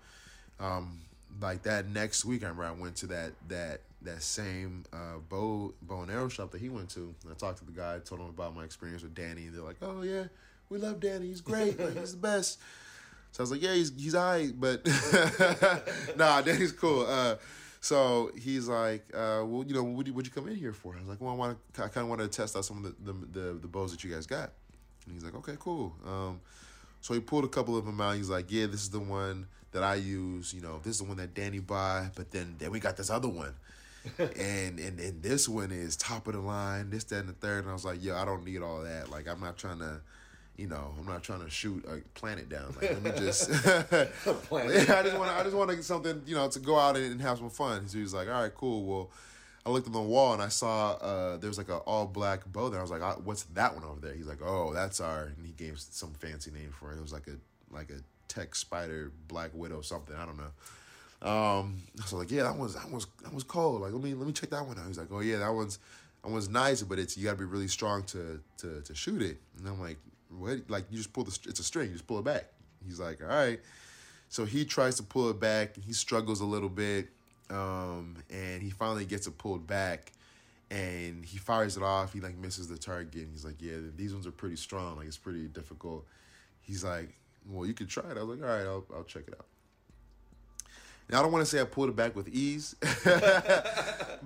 [0.60, 0.98] um,
[1.40, 5.72] like that next week, I remember I went to that that that same uh, bow
[5.82, 7.14] bow and arrow shop that he went to.
[7.22, 9.46] And I talked to the guy, told him about my experience with Danny.
[9.46, 10.24] And they're like, "Oh yeah,
[10.68, 11.28] we love Danny.
[11.28, 11.78] He's great.
[11.78, 12.58] Like, he's the best."
[13.32, 14.86] So I was like, "Yeah, he's he's alright, but
[16.16, 17.36] nah, Danny's cool." Uh,
[17.80, 20.94] so he's like, uh, "Well, you know, what would you, you come in here for?"
[20.94, 21.84] I was like, "Well, I want to.
[21.84, 24.02] I kind of want to test out some of the, the the the bows that
[24.02, 24.52] you guys got."
[25.06, 26.40] And he's like, "Okay, cool." Um,
[27.00, 28.16] so he pulled a couple of them out.
[28.16, 30.52] He's like, "Yeah, this is the one that I use.
[30.52, 32.10] You know, this is the one that Danny buy.
[32.14, 33.54] But then then we got this other one,
[34.18, 36.90] and and and this one is top of the line.
[36.90, 37.64] This, that, and the third.
[37.64, 39.10] And I was like, "Yo, I don't need all that.
[39.10, 40.00] Like, I'm not trying to."
[40.58, 42.74] You know, I'm not trying to shoot a planet down.
[42.80, 44.90] Like, let me just, Planet.
[44.90, 47.20] I just want, I just want to get something, you know, to go out and
[47.22, 47.88] have some fun.
[47.88, 48.84] So he was like, "All right, cool.
[48.84, 49.10] Well,
[49.64, 52.44] I looked on the wall and I saw uh, there was like an all black
[52.50, 52.80] bow there.
[52.80, 55.46] I was like, "Ah, "What's that one over there?" He's like, "Oh, that's our." And
[55.46, 56.96] he gave some fancy name for it.
[56.96, 57.36] It was like a
[57.72, 60.16] like a tech spider, black widow, something.
[60.16, 61.28] I don't know.
[61.30, 63.82] Um, I was like, "Yeah, that one's that one's that was cold.
[63.82, 65.78] Like, let me let me check that one out." He's like, "Oh yeah, that one's
[66.24, 69.22] that one's nice, but it's you got to be really strong to to to shoot
[69.22, 69.98] it." And I'm like,
[70.30, 70.68] "What?
[70.68, 72.46] Like you just pull the it's a string, you just pull it back."
[72.84, 73.60] He's like, "All right."
[74.28, 77.08] So he tries to pull it back he struggles a little bit.
[77.50, 80.12] Um, and he finally gets it pulled back
[80.70, 82.12] and he fires it off.
[82.12, 84.96] He like misses the target and he's like, Yeah, these ones are pretty strong.
[84.96, 86.06] Like it's pretty difficult.
[86.60, 87.14] He's like,
[87.48, 88.18] Well, you could try it.
[88.18, 89.46] I was like, All right, I'll, I'll check it out.
[91.10, 92.76] Now, I don't want to say I pulled it back with ease,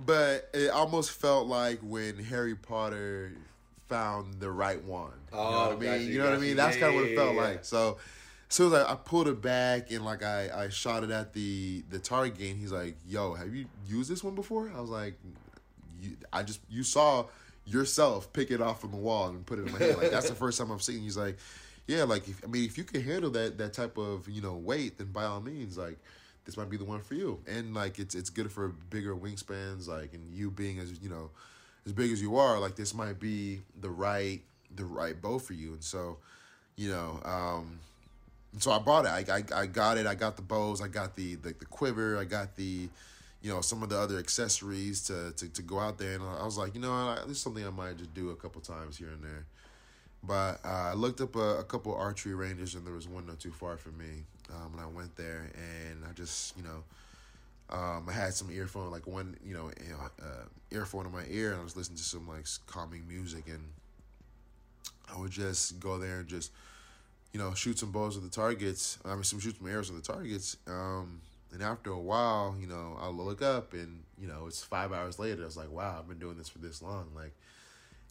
[0.05, 3.35] but it almost felt like when Harry Potter
[3.93, 5.13] found the right wand.
[5.31, 5.85] You know Oh, what I mean?
[5.85, 6.57] gotcha, you know what I mean?
[6.57, 7.65] That's Yeah, kind of what it felt yeah, like.
[7.65, 7.99] So
[8.49, 11.33] as soon as I, I pulled it back and like I, I shot it at
[11.33, 14.91] the the target, and he's like, "Yo, have you used this one before?" I was
[14.91, 15.15] like,
[16.33, 17.27] "I just you saw
[17.65, 19.97] yourself pick it off from the wall and put it in my hand.
[19.97, 21.39] Like that's the first time I've seen." He's like,
[21.87, 24.55] "Yeah, like if, I mean, if you can handle that that type of you know
[24.55, 25.99] weight, then by all means, like."
[26.45, 29.87] This might be the one for you, and like it's it's good for bigger wingspans.
[29.87, 31.31] Like, and you being as you know,
[31.87, 34.40] as big as you are, like this might be the right
[34.75, 35.73] the right bow for you.
[35.73, 36.18] And so,
[36.77, 37.79] you know, um,
[38.59, 39.29] so I bought it.
[39.29, 40.07] I, I I got it.
[40.07, 40.81] I got the bows.
[40.81, 42.18] I got the the, the quiver.
[42.18, 42.88] I got the,
[43.42, 46.14] you know, some of the other accessories to to, to go out there.
[46.14, 48.37] And I was like, you know, what, this is something I might just do a
[48.37, 49.47] couple times here and there.
[50.25, 53.40] But uh, I looked up a, a couple archery ranges, and there was one not
[53.40, 54.25] too far from me.
[54.51, 56.85] Um, and I went there, and I just, you know,
[57.73, 59.71] um, I had some earphone, like one, you know,
[60.21, 63.63] uh, earphone in my ear, and I was listening to some like calming music, and
[65.13, 66.53] I would just go there and just,
[67.33, 68.99] you know, shoot some balls at the targets.
[69.07, 70.59] I mean, some shoot some arrows at the targets.
[70.67, 74.93] Um, and after a while, you know, I'll look up, and you know, it's five
[74.93, 75.43] hours later.
[75.43, 77.33] I was like, wow, I've been doing this for this long, like.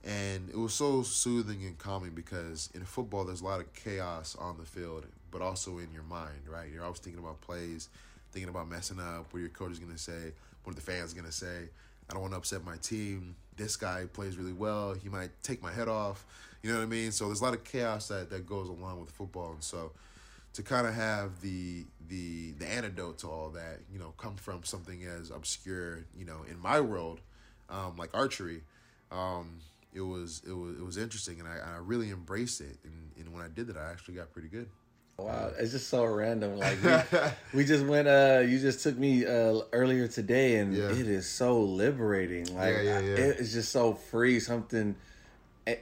[0.04, 4.36] And it was so soothing and calming because in football, there's a lot of chaos
[4.40, 6.68] on the field, but also in your mind, right?
[6.74, 7.88] You're always thinking about plays,
[8.32, 11.26] thinking about messing up, what your coach is going to say, what the fans going
[11.26, 11.70] to say.
[12.10, 13.36] I don't want to upset my team.
[13.56, 14.94] This guy plays really well.
[14.94, 16.26] He might take my head off.
[16.64, 17.12] You know what I mean?
[17.12, 19.52] So there's a lot of chaos that, that goes along with football.
[19.52, 19.92] And so
[20.54, 24.64] to kind of have the the the antidote to all that, you know, come from
[24.64, 27.20] something as obscure, you know, in my world,
[27.70, 28.62] um, like archery,
[29.12, 29.60] um,
[29.94, 32.78] it was it was it was interesting, and I, I really embraced it.
[32.84, 34.70] And, and when I did that, I actually got pretty good.
[35.18, 36.58] Wow, it's just so random.
[36.58, 37.20] Like we,
[37.60, 38.08] we just went.
[38.08, 40.90] Uh, you just took me uh earlier today, and Yeah.
[40.90, 42.46] it is so liberating.
[42.56, 43.16] Like Yeah, yeah, yeah.
[43.16, 44.40] it is just so free.
[44.40, 44.96] Something.
[45.68, 45.76] eh,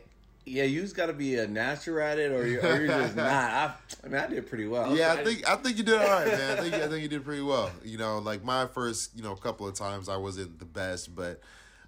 [0.46, 3.15] Yeah, you just got to be a natural at it, or you're, or you're just
[3.15, 3.28] not.
[3.28, 4.94] I, I mean, I did pretty well.
[4.96, 6.58] Yeah, I think I think you did all right, man.
[6.58, 7.72] I think I think you did pretty well.
[7.86, 11.39] You know, like my first, you know, couple of times I wasn't the best, but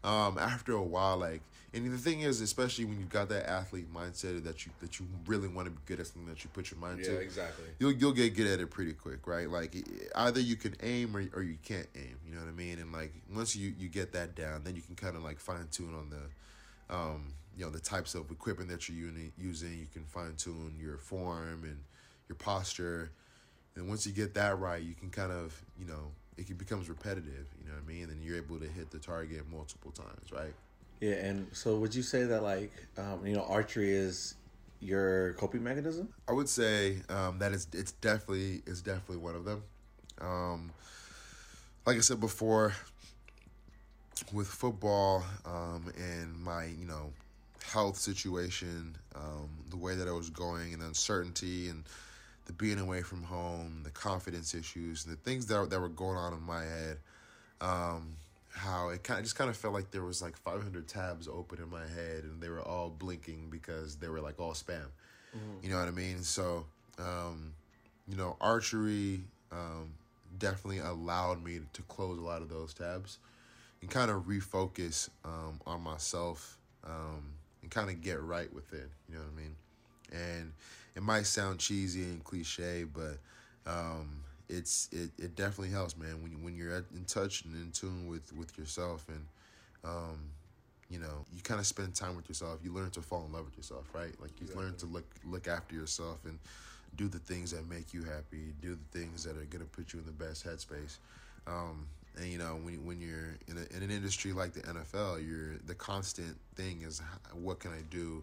[0.05, 1.41] um, after a while, like,
[1.73, 5.07] and the thing is, especially when you've got that athlete mindset that you that you
[5.25, 7.65] really want to be good at something that you put your mind yeah, to, exactly.
[7.79, 9.49] you'll you'll get good at it pretty quick, right?
[9.49, 9.75] Like
[10.15, 12.17] either you can aim or, or you can't aim.
[12.27, 12.79] You know what I mean?
[12.79, 15.67] And like once you you get that down, then you can kind of like fine
[15.71, 19.71] tune on the, um, you know, the types of equipment that you're using.
[19.71, 21.77] You can fine tune your form and
[22.27, 23.11] your posture,
[23.77, 27.47] and once you get that right, you can kind of you know it becomes repetitive.
[27.61, 28.09] You know what I mean?
[28.09, 30.53] And you're able to hit the target multiple times, right?
[31.01, 34.35] Yeah, and so would you say that like um, you know archery is
[34.79, 36.09] your coping mechanism?
[36.29, 39.63] I would say um, that it's it's definitely it's definitely one of them.
[40.21, 40.71] Um,
[41.87, 42.73] like I said before,
[44.31, 47.11] with football um, and my you know
[47.65, 51.83] health situation, um, the way that I was going, and uncertainty, and
[52.45, 56.17] the being away from home, the confidence issues, and the things that that were going
[56.17, 56.97] on in my head.
[57.59, 58.17] Um,
[58.53, 61.59] how it kind of just kind of felt like there was like 500 tabs open
[61.59, 64.85] in my head and they were all blinking because they were like all spam.
[65.35, 65.63] Mm-hmm.
[65.63, 66.23] you know what i mean?
[66.23, 66.65] So
[66.99, 67.53] um,
[68.07, 69.93] you know archery um,
[70.37, 73.17] definitely allowed me to close a lot of those tabs
[73.81, 77.23] and kind of refocus um, on myself um,
[77.61, 79.55] and kind of get right with it you know what i mean?
[80.11, 80.51] And
[80.95, 83.17] it might sound cheesy and cliche but
[83.65, 86.21] um, it's it, it definitely helps, man.
[86.21, 89.25] When you, when you're in touch and in tune with with yourself, and
[89.83, 90.19] um,
[90.89, 92.59] you know, you kind of spend time with yourself.
[92.63, 94.13] You learn to fall in love with yourself, right?
[94.21, 94.63] Like you exactly.
[94.63, 96.37] learn to look look after yourself and
[96.97, 98.53] do the things that make you happy.
[98.61, 100.97] Do the things that are gonna put you in the best headspace.
[101.47, 101.87] Um,
[102.17, 105.57] and you know, when when you're in, a, in an industry like the NFL, you're
[105.65, 107.01] the constant thing is
[107.33, 108.21] what can I do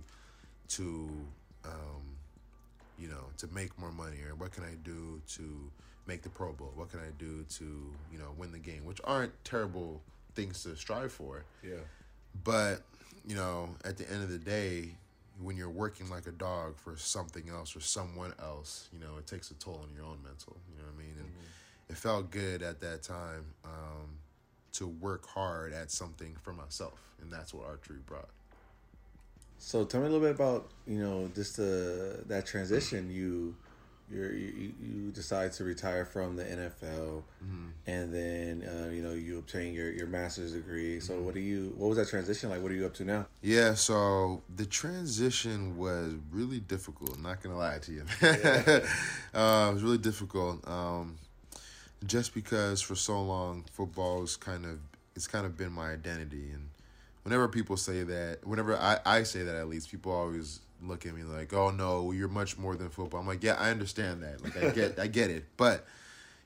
[0.68, 1.10] to
[1.64, 2.02] um,
[2.98, 5.70] you know to make more money, or what can I do to
[6.08, 6.72] make the Pro Bowl?
[6.74, 7.64] What can I do to,
[8.11, 8.84] you know, win the game?
[8.84, 10.00] Which aren't terrible
[10.34, 11.44] things to strive for.
[11.62, 11.84] Yeah.
[12.42, 12.82] But,
[13.26, 14.96] you know, at the end of the day,
[15.40, 19.26] when you're working like a dog for something else or someone else, you know, it
[19.26, 20.56] takes a toll on your own mental.
[20.70, 21.14] You know what I mean?
[21.18, 21.90] And mm-hmm.
[21.92, 24.18] it felt good at that time um,
[24.72, 28.30] to work hard at something for myself, and that's what archery brought.
[29.58, 33.54] So tell me a little bit about you know just the that transition you
[34.10, 37.66] you you decide to retire from the NFL, mm-hmm.
[37.86, 41.00] and then uh, you know you obtain your, your master's degree.
[41.00, 41.24] So mm-hmm.
[41.24, 41.74] what do you?
[41.76, 42.62] What was that transition like?
[42.62, 43.26] What are you up to now?
[43.42, 47.16] Yeah, so the transition was really difficult.
[47.16, 48.80] I'm not gonna lie to you, yeah.
[49.34, 50.66] uh, it was really difficult.
[50.66, 51.16] Um,
[52.06, 54.78] just because for so long football's kind of
[55.16, 56.67] it's kind of been my identity, and
[57.24, 61.14] whenever people say that, whenever I I say that at least, people always look at
[61.14, 64.42] me like, "Oh no, you're much more than football." I'm like, "Yeah, I understand that.
[64.42, 65.87] Like, I get, I get it." But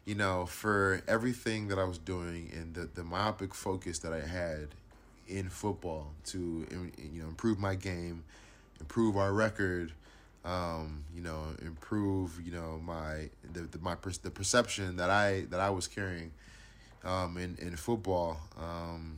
[0.05, 4.21] you know, for everything that I was doing and the the myopic focus that I
[4.21, 4.69] had
[5.29, 6.67] in football to
[6.99, 8.25] you know improve my game,
[8.81, 9.93] improve our record,
[10.45, 15.61] um, you know, improve you know my the, the my the perception that I that
[15.61, 16.33] I was carrying
[17.05, 18.39] um, in in football.
[18.59, 19.17] Um,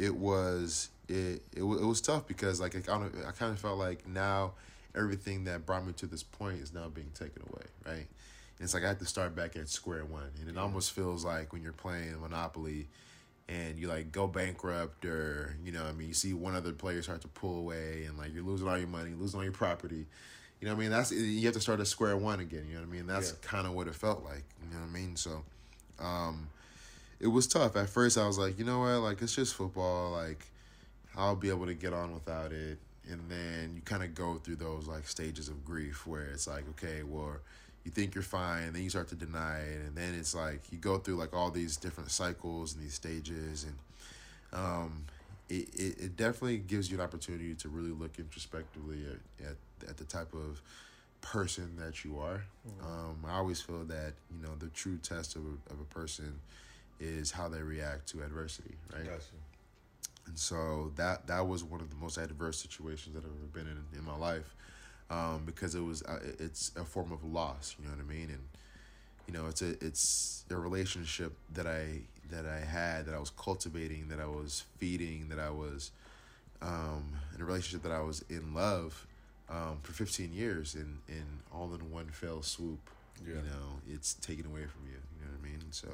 [0.00, 3.58] it was it, it, it was tough because like I kind of I kind of
[3.58, 4.52] felt like now
[4.96, 8.06] everything that brought me to this point is now being taken away, right?
[8.56, 11.24] And it's like I had to start back at square one, and it almost feels
[11.24, 12.88] like when you're playing Monopoly
[13.48, 17.02] and you like go bankrupt or you know I mean you see one other player
[17.02, 20.06] start to pull away and like you're losing all your money, losing all your property.
[20.60, 20.90] You know what I mean?
[20.90, 22.64] That's you have to start at square one again.
[22.68, 23.06] You know what I mean?
[23.06, 23.36] That's yeah.
[23.42, 24.44] kind of what it felt like.
[24.62, 25.16] You know what I mean?
[25.16, 25.42] So,
[25.98, 26.48] um,
[27.20, 28.18] it was tough at first.
[28.18, 29.00] I was like, you know what?
[29.00, 30.12] Like it's just football.
[30.12, 30.46] Like
[31.16, 32.78] I'll be able to get on without it.
[33.08, 36.64] And then you kind of go through those like stages of grief where it's like,
[36.70, 37.36] okay, well,
[37.84, 40.78] you think you're fine, then you start to deny it, and then it's like you
[40.78, 43.74] go through like all these different cycles and these stages, and
[44.52, 45.04] um,
[45.48, 49.56] it, it, it definitely gives you an opportunity to really look introspectively at, at,
[49.88, 50.60] at the type of
[51.22, 52.44] person that you are.
[52.68, 52.86] Mm-hmm.
[52.86, 56.38] Um, I always feel that you know the true test of a, of a person
[57.00, 59.04] is how they react to adversity, right?
[59.04, 59.24] Gotcha.
[60.26, 63.66] And so that that was one of the most adverse situations that I've ever been
[63.66, 64.54] in in my life,
[65.10, 67.74] um, because it was uh, it's a form of loss.
[67.78, 68.28] You know what I mean?
[68.30, 68.40] And
[69.26, 73.30] you know, it's a it's a relationship that I that I had that I was
[73.30, 75.90] cultivating, that I was feeding, that I was
[76.62, 79.06] um, in a relationship that I was in love
[79.48, 82.78] um, for 15 years, and and all in one fell swoop.
[83.22, 83.34] Yeah.
[83.34, 84.98] You know, it's taken away from you.
[85.18, 85.60] You know what I mean?
[85.70, 85.88] So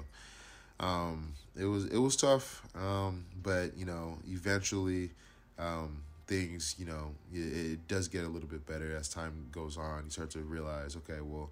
[0.80, 5.10] um, it was it was tough, um, but you know, eventually,
[5.58, 9.78] um, things, you know, it, it does get a little bit better as time goes
[9.78, 10.04] on.
[10.04, 11.50] You start to realize, okay, well,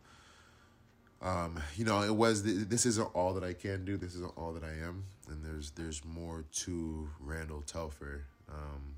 [1.22, 3.96] um, you know, it was this isn't all that I can do.
[3.96, 8.94] This isn't all that I am, and there's there's more to Randall Telfer, um,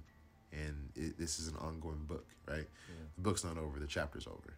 [0.52, 2.66] and it, this is an ongoing book, right?
[2.66, 3.04] Yeah.
[3.14, 3.78] The book's not over.
[3.78, 4.54] The chapter's over,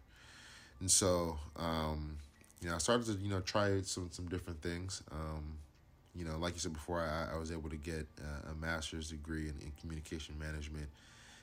[0.81, 2.17] and so um,
[2.61, 5.03] you know, I started to you know try some some different things.
[5.13, 5.59] Um,
[6.15, 9.11] you know, like you said before, I, I was able to get a, a master's
[9.11, 10.89] degree in, in communication management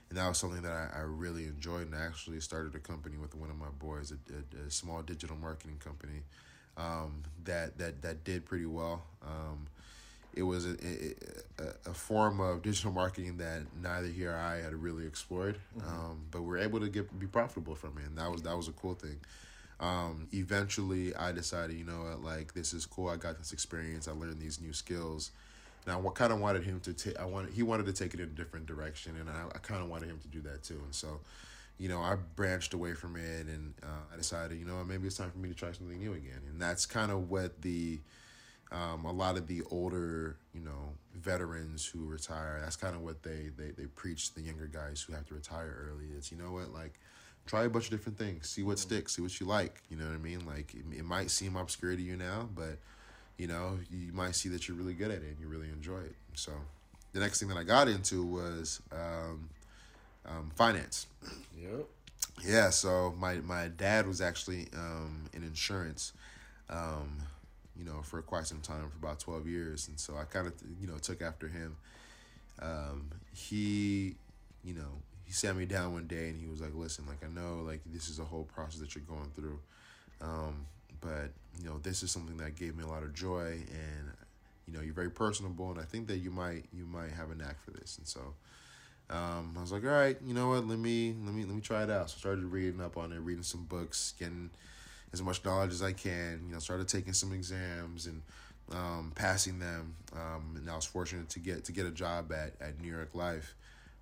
[0.10, 1.88] and that was something that I, I really enjoyed.
[1.88, 5.02] And I actually started a company with one of my boys, a, a, a small
[5.02, 6.22] digital marketing company
[6.78, 9.04] um, that that that did pretty well.
[9.26, 9.68] Um,
[10.34, 14.74] it was a, a, a, form of digital marketing that neither he or I had
[14.74, 15.88] really explored, mm-hmm.
[15.88, 18.56] um, but we are able to get be profitable from it, and that was that
[18.56, 19.18] was a cool thing.
[19.80, 23.10] Um, eventually, I decided, you know what, like this is cool.
[23.10, 24.08] I got this experience.
[24.08, 25.32] I learned these new skills
[25.86, 27.20] and I kind of wanted him to take.
[27.20, 29.82] I wanted he wanted to take it in a different direction, and I, I kind
[29.82, 30.82] of wanted him to do that too.
[30.84, 31.20] And so,
[31.78, 35.18] you know, I branched away from it, and uh, I decided, you know, maybe it's
[35.18, 36.42] time for me to try something new again.
[36.50, 38.00] And that's kind of what the
[38.72, 42.60] um, a lot of the older, you know, veterans who retire.
[42.64, 45.90] That's kind of what they they they preach the younger guys who have to retire
[45.92, 46.06] early.
[46.18, 47.00] It's you know what, like
[47.46, 48.90] try a bunch of different things, see what mm-hmm.
[48.90, 49.82] sticks, see what you like.
[49.90, 50.46] You know what I mean?
[50.46, 52.78] Like it, it might seem obscure to you now, but
[53.38, 56.00] you know, you might see that you're really good at it and you really enjoy
[56.00, 56.16] it.
[56.34, 56.52] So
[57.14, 59.50] the next thing that I got into was um,
[60.26, 61.08] um, finance.
[61.60, 61.86] Yep.
[62.44, 66.14] Yeah, so my, my dad was actually um, in insurance,
[66.70, 67.18] um,
[67.78, 69.88] you know, for quite some time, for about 12 years.
[69.88, 71.78] And so I kind of, you know, took after him.
[72.62, 74.16] Um, he,
[74.64, 77.34] you know, he sat me down one day and he was like, listen, like, I
[77.34, 79.60] know, like, this is a whole process that you're going through.
[80.22, 80.66] Um,
[81.02, 84.12] but you know this is something that gave me a lot of joy and
[84.68, 87.36] you know you're very personable and i think that you might you might have a
[87.36, 87.98] knack for this.
[87.98, 88.34] And so
[89.10, 90.68] um, i was like all right you know what?
[90.68, 92.10] Let me let me let me try it out.
[92.10, 94.50] So i started reading up on it reading some books getting
[95.14, 98.22] as much knowledge as i can you know started taking some exams and
[98.74, 102.54] um, passing them um, and i was fortunate to get to get a job at,
[102.60, 103.54] at new york life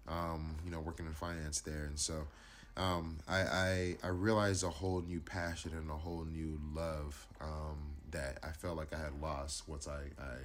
[0.08, 1.86] um, you know working in finance there.
[1.86, 2.28] And so
[2.78, 7.78] um, I, I I realized a whole new passion and a whole new love um,
[8.12, 10.36] that I felt like I had lost once I, I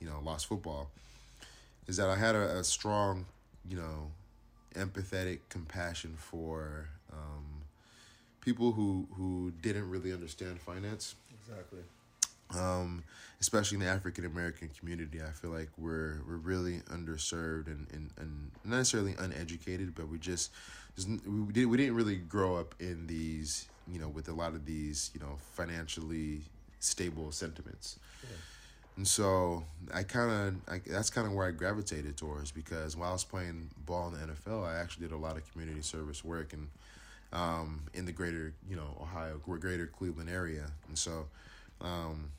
[0.00, 0.90] you know lost football
[1.86, 3.26] is that I had a, a strong
[3.68, 4.10] you know
[4.74, 7.44] empathetic compassion for um,
[8.40, 11.14] people who who didn't really understand finance.
[11.46, 11.80] Exactly
[12.58, 13.02] um,
[13.40, 15.20] especially in the African American community.
[15.22, 20.18] I feel like we're we're really underserved and, and, and not necessarily uneducated, but we
[20.18, 20.52] just
[20.96, 24.64] we didn't we didn't really grow up in these you know with a lot of
[24.64, 26.42] these you know financially
[26.80, 27.98] stable sentiments.
[28.22, 28.36] Yeah.
[28.96, 33.12] And so I kind of that's kind of where I gravitated towards because while I
[33.12, 36.52] was playing ball in the NFL, I actually did a lot of community service work
[36.52, 36.68] and
[37.32, 41.26] um, in the greater you know Ohio, greater Cleveland area, and so
[41.80, 42.30] um,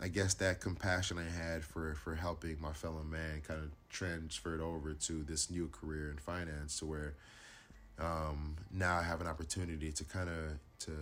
[0.00, 4.60] I guess that compassion I had for for helping my fellow man kind of transferred
[4.60, 7.14] over to this new career in finance, to where
[7.98, 10.92] um, now I have an opportunity to kind of to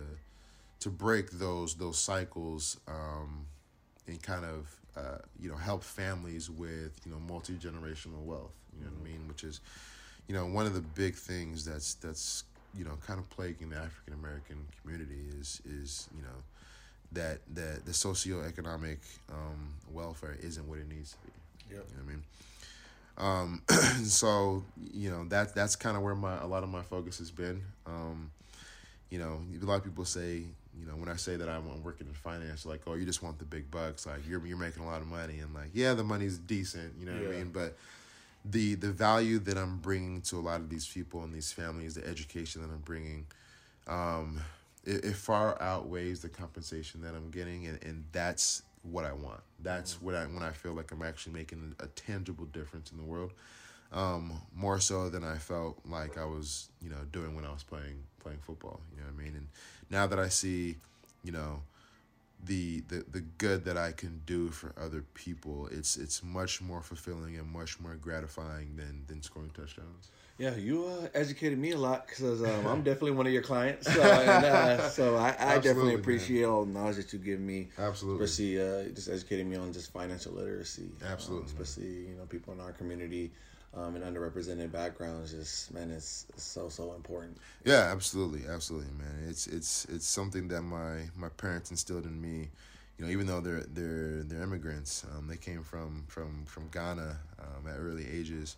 [0.79, 3.45] to break those those cycles um,
[4.07, 8.53] and kind of uh, you know help families with you know multi generational wealth.
[8.77, 9.01] You know mm-hmm.
[9.01, 9.27] what I mean?
[9.27, 9.59] Which is
[10.27, 12.45] you know one of the big things that's that's
[12.77, 16.43] you know kind of plaguing the African American community is is you know
[17.11, 18.97] that that the socioeconomic
[19.31, 21.75] um, welfare isn't what it needs to be.
[21.75, 21.85] Yep.
[21.89, 22.23] You know what I mean?
[23.17, 23.61] Um,
[24.05, 27.31] so you know that that's kind of where my a lot of my focus has
[27.31, 27.61] been.
[27.85, 28.31] Um,
[29.09, 30.43] you know, a lot of people say,
[30.79, 33.39] you know, when I say that I'm working in finance, like, oh, you just want
[33.39, 36.03] the big bucks, like you're you're making a lot of money, and like, yeah, the
[36.03, 37.27] money's decent, you know yeah.
[37.27, 37.77] what I mean, but
[38.43, 41.95] the the value that I'm bringing to a lot of these people and these families,
[41.95, 43.25] the education that I'm bringing,
[43.87, 44.41] um,
[44.85, 49.41] it, it far outweighs the compensation that I'm getting, and, and that's what I want.
[49.61, 53.03] That's what I when I feel like I'm actually making a tangible difference in the
[53.03, 53.33] world.
[53.91, 57.63] Um, more so than I felt like I was, you know, doing when I was
[57.63, 58.81] playing playing football.
[58.93, 59.35] You know what I mean?
[59.35, 59.47] And
[59.89, 60.77] now that I see,
[61.23, 61.61] you know,
[62.43, 66.81] the the the good that I can do for other people, it's it's much more
[66.81, 70.11] fulfilling and much more gratifying than than scoring touchdowns.
[70.37, 73.91] Yeah, you uh, educated me a lot because um, I'm definitely one of your clients.
[73.91, 76.49] So, and, uh, so I, I definitely appreciate man.
[76.49, 77.69] all the knowledge that you give me.
[77.77, 80.89] Absolutely, especially uh, just educating me on just financial literacy.
[81.09, 83.31] Absolutely, um, especially you know people in our community
[83.73, 85.31] um, and underrepresented backgrounds.
[85.31, 87.37] Just man, it's, it's so so important.
[87.63, 89.29] Yeah, absolutely, absolutely, man.
[89.29, 92.49] It's it's it's something that my my parents instilled in me.
[92.97, 97.17] You know, even though they're they're they're immigrants, um, they came from from from Ghana
[97.39, 98.57] um, at early ages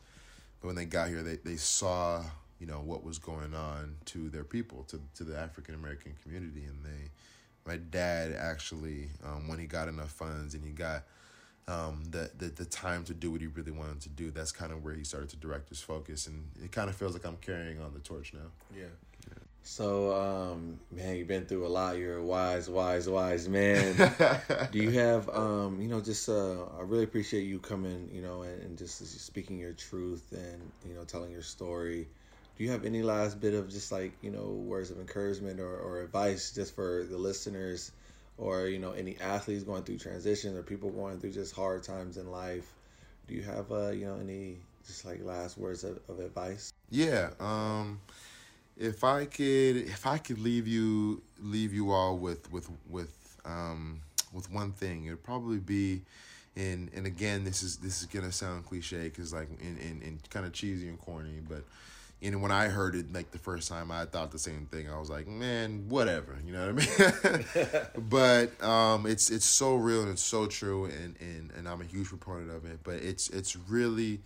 [0.67, 2.21] when they got here, they, they saw
[2.59, 6.65] you know what was going on to their people, to to the African American community,
[6.65, 7.09] and they,
[7.65, 11.03] my dad actually, um, when he got enough funds and he got
[11.69, 14.73] um, the, the the time to do what he really wanted to do, that's kind
[14.73, 17.37] of where he started to direct his focus, and it kind of feels like I'm
[17.37, 18.51] carrying on the torch now.
[18.75, 18.85] Yeah.
[19.69, 21.97] So, um, man, you've been through a lot.
[21.97, 23.95] You're a wise, wise, wise man.
[24.71, 28.43] Do you have, um, you know, just uh, I really appreciate you coming, you know,
[28.43, 32.07] and, and just speaking your truth and you know telling your story.
[32.55, 35.75] Do you have any last bit of just like you know words of encouragement or,
[35.77, 37.91] or advice just for the listeners,
[38.37, 42.15] or you know any athletes going through transitions or people going through just hard times
[42.15, 42.71] in life?
[43.27, 46.71] Do you have uh, you know any just like last words of, of advice?
[46.89, 47.31] Yeah.
[47.41, 47.99] Um
[48.79, 54.01] if I could if I could leave you leave you all with with with um
[54.33, 56.01] with one thing, it'd probably be
[56.55, 60.29] and and again this is this is gonna sound cliche because like and, and, and
[60.29, 61.63] kind of cheesy and corny, but
[62.21, 64.89] you know when I heard it like the first time, I thought the same thing.
[64.89, 66.89] I was like, man, whatever, you know what
[67.25, 67.85] I mean?
[68.09, 71.85] but um, it's it's so real and it's so true, and and and I'm a
[71.85, 72.79] huge proponent of it.
[72.83, 74.19] But it's it's really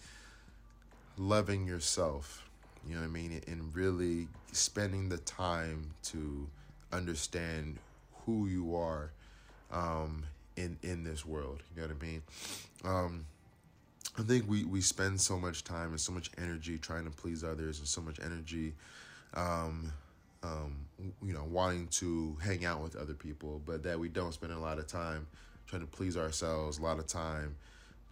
[1.18, 2.50] loving yourself
[2.88, 3.42] you know what I mean?
[3.48, 6.48] And really spending the time to
[6.92, 7.78] understand
[8.26, 9.12] who you are
[9.72, 10.24] um,
[10.56, 11.62] in in this world.
[11.76, 12.22] You know what I mean?
[12.84, 13.26] Um,
[14.18, 17.44] I think we, we spend so much time and so much energy trying to please
[17.44, 18.74] others and so much energy,
[19.36, 19.94] um,
[20.44, 20.76] um,
[21.24, 24.60] you know, wanting to hang out with other people, but that we don't spend a
[24.60, 25.28] lot of time
[25.66, 27.56] trying to please ourselves, a lot of time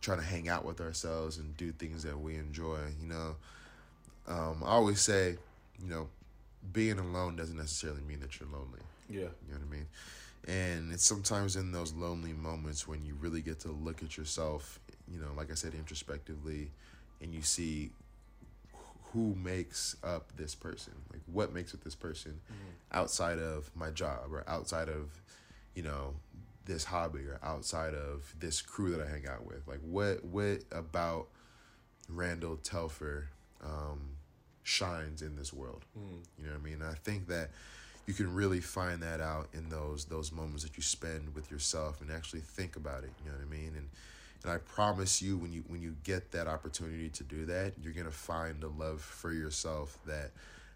[0.02, 3.36] trying to hang out with ourselves and do things that we enjoy, you know.
[4.30, 5.38] Um, I always say,
[5.82, 6.08] you know,
[6.72, 8.80] being alone doesn't necessarily mean that you're lonely.
[9.10, 9.18] Yeah.
[9.18, 9.88] You know what I mean?
[10.48, 14.80] And it's sometimes in those lonely moments when you really get to look at yourself,
[15.12, 16.72] you know, like I said, introspectively,
[17.22, 17.90] and you see
[19.12, 22.98] who makes up this person, like what makes up this person mm-hmm.
[22.98, 25.10] outside of my job or outside of,
[25.74, 26.14] you know,
[26.66, 29.68] this hobby or outside of this crew that I hang out with.
[29.68, 31.28] Like what what about
[32.08, 33.30] Randall Telfer
[33.64, 34.12] um,
[34.64, 35.86] shines in this world.
[35.98, 36.20] Mm.
[36.38, 36.82] You know what I mean?
[36.82, 37.50] I think that
[38.06, 42.02] you can really find that out in those those moments that you spend with yourself
[42.02, 43.12] and actually think about it.
[43.24, 43.74] You know what I mean?
[43.76, 43.88] And
[44.44, 47.94] and I promise you, when you when you get that opportunity to do that, you're
[47.94, 50.32] gonna find a love for yourself that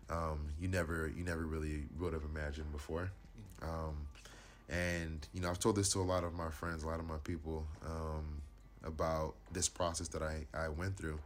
[0.09, 3.09] um, you never you never really would have imagined before.
[3.61, 3.95] Um,
[4.69, 7.07] and you know, I've told this to a lot of my friends, a lot of
[7.07, 8.41] my people um,
[8.83, 11.19] about this process that I I went through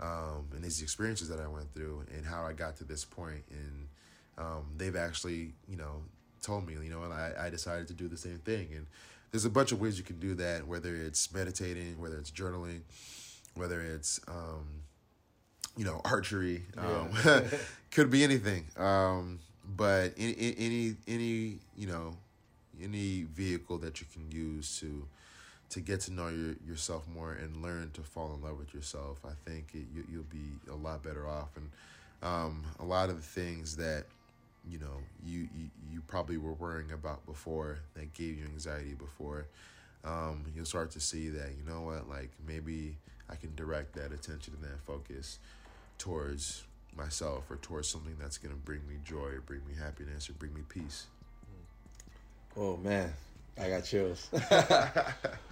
[0.00, 3.42] um, and these experiences that I went through and how I got to this point.
[3.50, 3.88] And
[4.38, 6.02] um, they've actually, you know,
[6.42, 8.68] told me, you know, and I, I decided to do the same thing.
[8.74, 8.86] And
[9.30, 12.80] there's a bunch of ways you can do that, whether it's meditating, whether it's journaling,
[13.54, 14.66] whether it's, um,
[15.76, 17.08] you know, archery, yeah.
[17.26, 17.42] Um,
[17.90, 18.64] could be anything.
[18.76, 19.40] Um,
[19.76, 22.16] but any, any, any, you know,
[22.82, 25.06] any vehicle that you can use to
[25.70, 29.18] to get to know your, yourself more and learn to fall in love with yourself,
[29.24, 31.48] I think it, you, you'll be a lot better off.
[31.56, 31.70] And
[32.22, 34.04] um, a lot of the things that
[34.68, 39.46] you know you, you you probably were worrying about before that gave you anxiety before,
[40.04, 42.96] um, you'll start to see that you know what, like maybe
[43.28, 45.38] I can direct that attention and that focus
[45.98, 46.64] towards
[46.96, 50.32] myself or towards something that's going to bring me joy or bring me happiness or
[50.34, 51.06] bring me peace.
[52.56, 53.12] Oh man,
[53.58, 54.28] I got chills.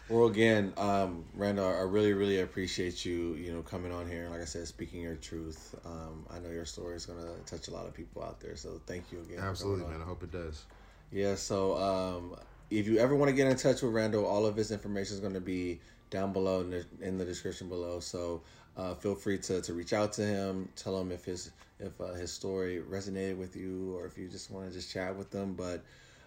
[0.08, 4.28] well, again, um, Randall, I really, really appreciate you, you know, coming on here.
[4.30, 5.74] Like I said, speaking your truth.
[5.86, 8.56] Um, I know your story is going to touch a lot of people out there.
[8.56, 9.38] So thank you again.
[9.40, 10.02] Absolutely, man.
[10.02, 10.64] I hope it does.
[11.10, 11.34] Yeah.
[11.34, 12.36] So um,
[12.70, 15.20] if you ever want to get in touch with Randall, all of his information is
[15.20, 15.80] going to be
[16.10, 18.00] down below in the, in the description below.
[18.00, 18.42] So
[18.76, 21.50] uh, feel free to, to reach out to him, tell him if his
[21.80, 25.14] if uh, his story resonated with you, or if you just want to just chat
[25.16, 25.54] with them.
[25.54, 25.82] But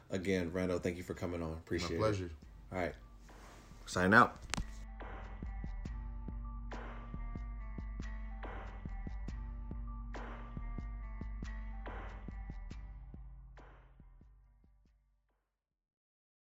[0.09, 1.53] again, Randall, thank you for coming on.
[1.53, 2.25] Appreciate My pleasure.
[2.25, 2.75] it.
[2.75, 2.93] All right.
[3.85, 4.37] Sign out.